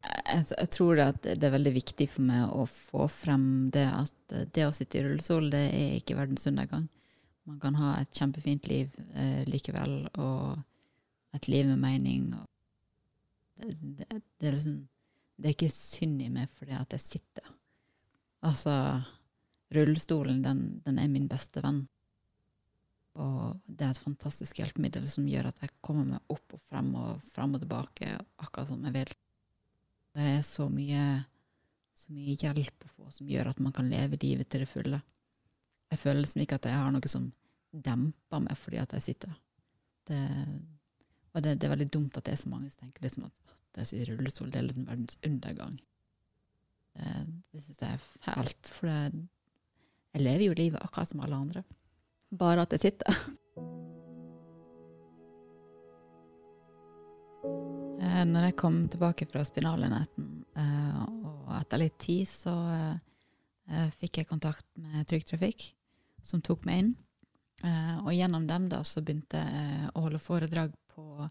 Jeg, 0.00 0.46
jeg 0.48 0.70
tror 0.72 0.96
det, 0.96 1.06
at 1.12 1.28
det 1.28 1.46
er 1.46 1.54
veldig 1.54 1.74
viktig 1.76 2.06
for 2.10 2.26
meg 2.26 2.54
å 2.56 2.64
få 2.70 3.06
frem 3.12 3.44
det 3.74 3.84
at 3.86 4.34
det 4.54 4.66
å 4.66 4.72
sitte 4.74 5.00
i 5.00 5.04
rullestol, 5.04 5.50
det 5.52 5.62
er 5.68 5.98
ikke 5.98 6.16
verdens 6.18 6.48
undergang. 6.48 6.88
Man 7.48 7.60
kan 7.62 7.76
ha 7.80 7.96
et 8.00 8.12
kjempefint 8.16 8.68
liv 8.70 8.94
eh, 9.14 9.42
likevel, 9.48 10.04
og 10.22 11.36
et 11.36 11.48
liv 11.50 11.68
med 11.68 11.82
mening. 11.82 12.30
Og 12.36 12.46
det, 13.60 13.76
det, 13.98 14.08
det, 14.40 14.48
er 14.48 14.56
liksom, 14.56 14.80
det 15.40 15.48
er 15.48 15.56
ikke 15.56 15.72
synd 15.72 16.20
i 16.22 16.28
meg 16.32 16.50
fordi 16.52 16.76
at 16.76 16.92
jeg 16.96 17.04
sitter. 17.04 17.48
Altså, 18.44 18.74
rullestolen, 19.74 20.42
den, 20.44 20.60
den 20.84 21.00
er 21.00 21.08
min 21.12 21.28
beste 21.30 21.62
venn. 21.64 21.86
Og 23.20 23.58
det 23.66 23.86
er 23.86 23.94
et 23.94 24.04
fantastisk 24.04 24.60
hjelpemiddel 24.60 25.06
som 25.10 25.28
gjør 25.28 25.50
at 25.50 25.64
jeg 25.64 25.74
kommer 25.84 26.06
meg 26.12 26.32
opp 26.32 26.56
og 26.56 26.62
frem 26.68 26.92
og 26.98 27.24
frem 27.32 27.56
og 27.56 27.64
tilbake 27.64 28.12
akkurat 28.40 28.70
som 28.70 28.84
jeg 28.86 28.96
vil. 29.00 29.12
Det 30.14 30.26
er 30.36 30.42
så 30.46 30.68
mye, 30.70 31.04
så 31.96 32.14
mye 32.14 32.36
hjelp 32.38 32.86
å 32.86 32.92
få 32.92 33.10
som 33.14 33.30
gjør 33.30 33.52
at 33.52 33.62
man 33.62 33.74
kan 33.74 33.90
leve 33.90 34.20
livet 34.22 34.50
til 34.50 34.64
det 34.64 34.70
fulle. 34.70 35.00
Jeg 35.90 36.02
føler 36.02 36.22
liksom 36.22 36.44
ikke 36.44 36.60
at 36.60 36.68
jeg 36.70 36.78
har 36.78 36.92
noe 36.94 37.10
som 37.10 37.30
demper 37.70 38.44
meg 38.44 38.58
fordi 38.58 38.80
at 38.82 38.94
jeg 38.96 39.08
sitter. 39.10 39.34
Det, 40.06 40.20
og 41.34 41.42
det, 41.42 41.56
det 41.58 41.66
er 41.66 41.74
veldig 41.74 41.90
dumt 41.92 42.16
at 42.18 42.26
det 42.26 42.34
er 42.34 42.42
så 42.44 42.50
mange 42.50 42.70
som 42.70 42.86
tenker 42.86 43.04
liksom 43.06 43.26
at 43.28 43.56
at 43.78 43.92
i 43.94 44.04
rullestol, 44.08 44.50
det 44.50 44.58
er 44.60 44.66
liksom 44.68 44.88
verdens 44.88 45.18
undergang. 45.26 45.76
Det, 46.96 47.12
det 47.52 47.62
syns 47.64 47.82
jeg 47.82 47.94
er 47.94 48.08
fælt, 48.26 48.72
for 48.74 48.90
jeg 48.90 50.24
lever 50.24 50.48
jo 50.48 50.56
livet 50.58 50.82
akkurat 50.82 51.08
som 51.08 51.22
alle 51.22 51.38
andre. 51.38 51.62
Bare 52.38 52.64
at 52.66 52.74
jeg 52.74 52.80
sitter. 52.80 53.20
Eh, 58.00 58.24
Når 58.26 58.48
jeg 58.48 58.56
kom 58.58 58.82
tilbake 58.90 59.26
fra 59.30 59.44
spinalenheten, 59.46 60.32
eh, 60.56 61.02
og 61.26 61.52
etter 61.60 61.82
litt 61.82 61.98
tid, 61.98 62.26
så 62.28 62.54
eh, 62.74 62.96
eh, 63.70 63.90
fikk 64.00 64.20
jeg 64.20 64.30
kontakt 64.30 64.66
med 64.78 65.06
Trygg 65.08 65.26
Trafikk, 65.28 65.70
som 66.22 66.42
tok 66.42 66.66
meg 66.68 66.82
inn. 66.84 66.90
Eh, 67.64 67.96
og 68.02 68.12
gjennom 68.14 68.46
dem 68.48 68.68
da, 68.72 68.82
så 68.84 69.02
begynte 69.02 69.40
jeg 69.40 69.90
å 69.94 70.04
holde 70.06 70.22
foredrag 70.22 70.74
på 70.94 71.28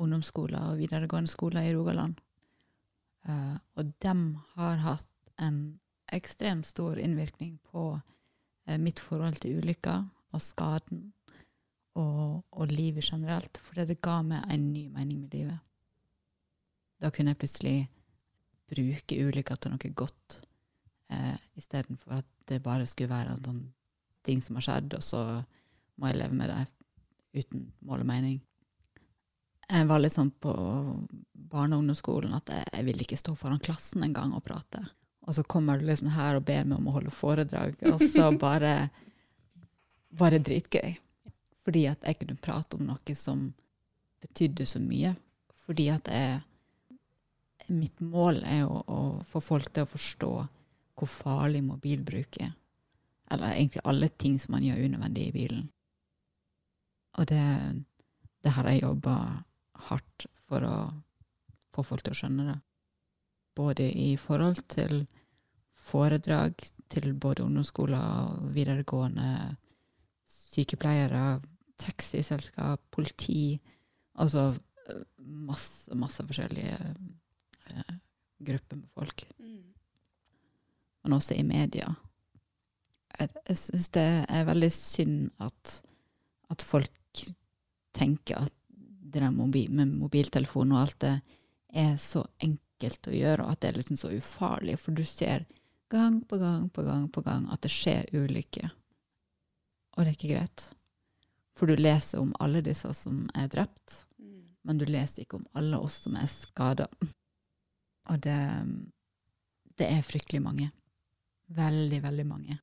ungdomsskoler 0.00 0.72
og 0.72 0.80
videregående 0.80 1.30
skoler 1.30 1.68
i 1.68 1.74
Rogaland. 1.76 2.18
Uh, 3.28 3.56
og 3.76 3.92
dem 4.02 4.38
har 4.56 4.80
hatt 4.84 5.32
en 5.40 5.80
ekstremt 6.12 6.66
stor 6.66 6.98
innvirkning 6.98 7.58
på 7.70 7.92
uh, 8.00 8.76
mitt 8.80 9.00
forhold 9.00 9.40
til 9.42 9.60
ulykka 9.60 9.96
og 10.32 10.42
skaden, 10.44 11.10
og, 11.98 12.44
og 12.54 12.70
livet 12.70 13.04
generelt, 13.04 13.58
fordi 13.66 13.88
det 13.90 14.00
ga 14.00 14.20
meg 14.22 14.46
en 14.48 14.68
ny 14.72 14.86
mening 14.88 15.24
med 15.24 15.34
livet. 15.34 15.58
Da 17.02 17.10
kunne 17.10 17.34
jeg 17.34 17.40
plutselig 17.40 17.76
bruke 18.70 19.18
ulykker 19.26 19.58
til 19.58 19.74
noe 19.74 19.92
godt, 19.98 20.40
uh, 21.12 21.36
istedenfor 21.58 22.20
at 22.20 22.28
det 22.48 22.62
bare 22.62 22.86
skulle 22.86 23.12
være 23.12 23.34
en 23.34 23.44
sånn 23.44 23.64
ting 24.24 24.40
som 24.44 24.58
har 24.58 24.66
skjedd, 24.68 24.94
og 24.96 25.04
så 25.04 25.24
må 26.00 26.10
jeg 26.10 26.22
leve 26.22 26.36
med 26.38 26.52
det 26.52 27.42
uten 27.42 27.68
mål 27.86 28.04
og 28.04 28.08
mening. 28.10 28.38
Jeg 29.70 29.86
var 29.86 30.02
litt 30.02 30.16
sånn 30.16 30.32
på 30.42 30.52
barne- 31.50 31.76
og 31.76 31.84
ungdomsskolen 31.84 32.34
at 32.34 32.50
jeg, 32.50 32.66
jeg 32.74 32.86
ville 32.88 33.04
ikke 33.04 33.18
stå 33.18 33.36
foran 33.38 33.62
klassen 33.62 34.02
en 34.06 34.14
gang 34.14 34.34
og 34.34 34.42
prate. 34.46 34.82
Og 35.26 35.36
så 35.36 35.44
kommer 35.46 35.78
du 35.78 35.86
liksom 35.86 36.10
her 36.14 36.38
og 36.38 36.46
ber 36.48 36.66
meg 36.66 36.78
om 36.80 36.88
å 36.90 36.96
holde 36.96 37.14
foredrag, 37.14 37.76
og 37.86 38.02
så 38.02 38.30
bare 38.46 38.90
var 40.10 40.34
det 40.34 40.44
dritgøy. 40.48 40.96
Fordi 41.60 41.84
at 41.90 42.06
jeg 42.06 42.18
kunne 42.22 42.40
prate 42.42 42.78
om 42.78 42.86
noe 42.88 43.14
som 43.14 43.50
betydde 44.24 44.66
så 44.66 44.80
mye. 44.82 45.14
Fordi 45.66 45.90
at 45.92 46.12
jeg 46.12 46.40
Mitt 47.70 48.00
mål 48.02 48.40
er 48.42 48.64
å, 48.66 48.80
å 48.82 49.00
få 49.30 49.38
folk 49.38 49.68
til 49.70 49.84
å 49.84 49.90
forstå 49.92 50.30
hvor 50.98 51.06
farlig 51.06 51.60
mobilbruk 51.62 52.40
er. 52.42 52.50
Eller 53.30 53.54
egentlig 53.54 53.84
alle 53.86 54.08
ting 54.10 54.40
som 54.42 54.56
man 54.56 54.64
gjør 54.66 54.88
unødvendig 54.88 55.28
i 55.28 55.34
bilen. 55.36 55.68
Og 57.14 57.28
det, 57.30 57.44
det 58.42 58.54
har 58.56 58.66
jeg 58.72 58.82
jobba 58.82 59.14
hardt 59.88 60.26
for 60.48 60.66
å 60.66 60.74
få 61.70 61.84
folk 61.86 62.04
til 62.04 62.14
å 62.14 62.20
skjønne 62.20 62.46
det. 62.50 62.58
Både 63.56 63.86
i 63.90 64.14
forhold 64.20 64.62
til 64.70 65.04
foredrag 65.80 66.54
til 66.90 67.14
både 67.14 67.44
ungdomsskoler, 67.44 68.36
videregående, 68.54 69.56
sykepleiere, 70.30 71.40
taxiselskap, 71.80 72.82
politi. 72.92 73.60
Altså 74.20 74.50
eh, 74.88 75.02
masse, 75.18 75.94
masse 75.94 76.24
forskjellige 76.26 76.78
eh, 77.70 77.98
grupper 78.38 78.76
med 78.76 78.88
folk. 78.94 79.26
Mm. 79.38 79.74
Men 81.02 81.16
også 81.16 81.34
i 81.34 81.42
media. 81.46 81.92
Jeg, 83.18 83.28
jeg 83.48 83.58
syns 83.58 83.88
det 83.96 84.08
er 84.28 84.48
veldig 84.48 84.72
synd 84.72 85.30
at, 85.42 85.76
at 86.50 86.62
folk 86.62 87.24
tenker 87.96 88.46
at 88.46 88.54
det 89.12 89.22
der 89.22 89.30
med 89.34 89.94
mobiltelefon 89.98 90.72
og 90.74 90.82
alt 90.84 90.98
det 91.04 91.14
er 91.70 91.96
så 92.00 92.24
enkelt 92.42 93.08
å 93.08 93.14
gjøre, 93.14 93.44
og 93.44 93.54
at 93.54 93.62
det 93.62 93.70
er 93.70 93.78
liksom 93.80 93.98
så 94.00 94.10
ufarlig. 94.14 94.76
For 94.80 94.96
du 94.96 95.04
ser 95.06 95.46
gang 95.90 96.20
på 96.24 96.38
gang 96.40 96.68
på 96.70 96.84
gang 96.86 97.08
på 97.12 97.22
gang 97.26 97.48
at 97.50 97.62
det 97.64 97.72
skjer 97.74 98.10
ulykker. 98.14 98.70
Og 99.96 100.04
det 100.04 100.12
er 100.12 100.18
ikke 100.18 100.34
greit. 100.34 100.66
For 101.58 101.68
du 101.68 101.76
leser 101.76 102.22
om 102.22 102.32
alle 102.40 102.62
disse 102.64 102.92
som 102.96 103.26
er 103.36 103.50
drept, 103.52 104.04
mm. 104.18 104.42
men 104.64 104.80
du 104.80 104.86
leser 104.88 105.24
ikke 105.24 105.40
om 105.40 105.46
alle 105.58 105.80
oss 105.82 106.00
som 106.06 106.16
er 106.16 106.30
skada. 106.30 106.86
Og 108.10 108.22
det, 108.24 108.38
det 109.78 109.90
er 109.90 110.06
fryktelig 110.06 110.42
mange. 110.42 110.70
Veldig, 111.50 112.00
veldig 112.06 112.26
mange. 112.26 112.58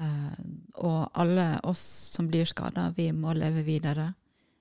Uh, 0.00 0.36
og 0.80 1.10
alle 1.18 1.58
oss 1.68 1.82
som 2.14 2.28
blir 2.30 2.48
skada, 2.48 2.88
vi 2.96 3.10
må 3.12 3.34
leve 3.36 3.64
videre 3.66 4.12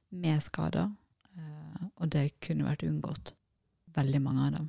med 0.10 0.42
skader. 0.44 0.90
Uh, 1.38 1.86
og 2.02 2.10
det 2.14 2.32
kunne 2.44 2.68
vært 2.68 2.86
unngått. 2.88 3.34
Veldig 3.96 4.22
mange 4.24 4.48
av 4.48 4.58
dem. 4.58 4.68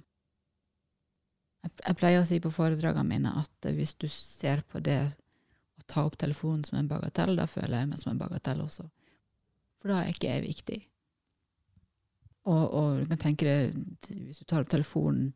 Jeg, 1.60 1.72
jeg 1.84 1.98
pleier 2.00 2.22
å 2.22 2.28
si 2.28 2.38
på 2.40 2.52
foredragene 2.54 3.08
mine 3.08 3.34
at 3.40 3.72
hvis 3.76 3.96
du 4.00 4.08
ser 4.12 4.64
på 4.68 4.80
det 4.84 5.00
å 5.10 5.84
ta 5.90 6.06
opp 6.06 6.16
telefonen 6.20 6.64
som 6.64 6.78
en 6.80 6.88
bagatell, 6.88 7.34
da 7.36 7.48
føler 7.50 7.82
jeg 7.82 7.90
meg 7.90 8.00
som 8.02 8.14
en 8.14 8.22
bagatell 8.22 8.62
også. 8.64 8.86
For 9.80 9.92
da 9.92 10.02
er 10.02 10.14
ikke 10.14 10.32
jeg 10.32 10.46
viktig. 10.46 10.80
Og, 12.48 12.64
og 12.64 13.02
du 13.02 13.10
kan 13.10 13.20
tenke 13.20 13.48
deg, 13.48 13.76
hvis 14.08 14.40
du 14.40 14.46
tar 14.48 14.64
opp 14.64 14.72
telefonen 14.72 15.30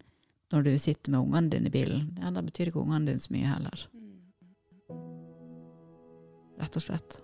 når 0.52 0.66
du 0.66 0.72
sitter 0.78 1.12
med 1.12 1.20
ungene 1.24 1.50
dine 1.50 1.68
i 1.68 1.74
bilen, 1.74 2.08
ja, 2.20 2.30
da 2.32 2.42
betyr 2.44 2.70
ikke 2.70 2.82
ungene 2.84 3.10
dine 3.10 3.22
så 3.22 3.32
mye 3.34 3.50
heller. 3.50 3.86
Rett 6.60 6.78
og 6.78 6.84
slett. 6.84 7.23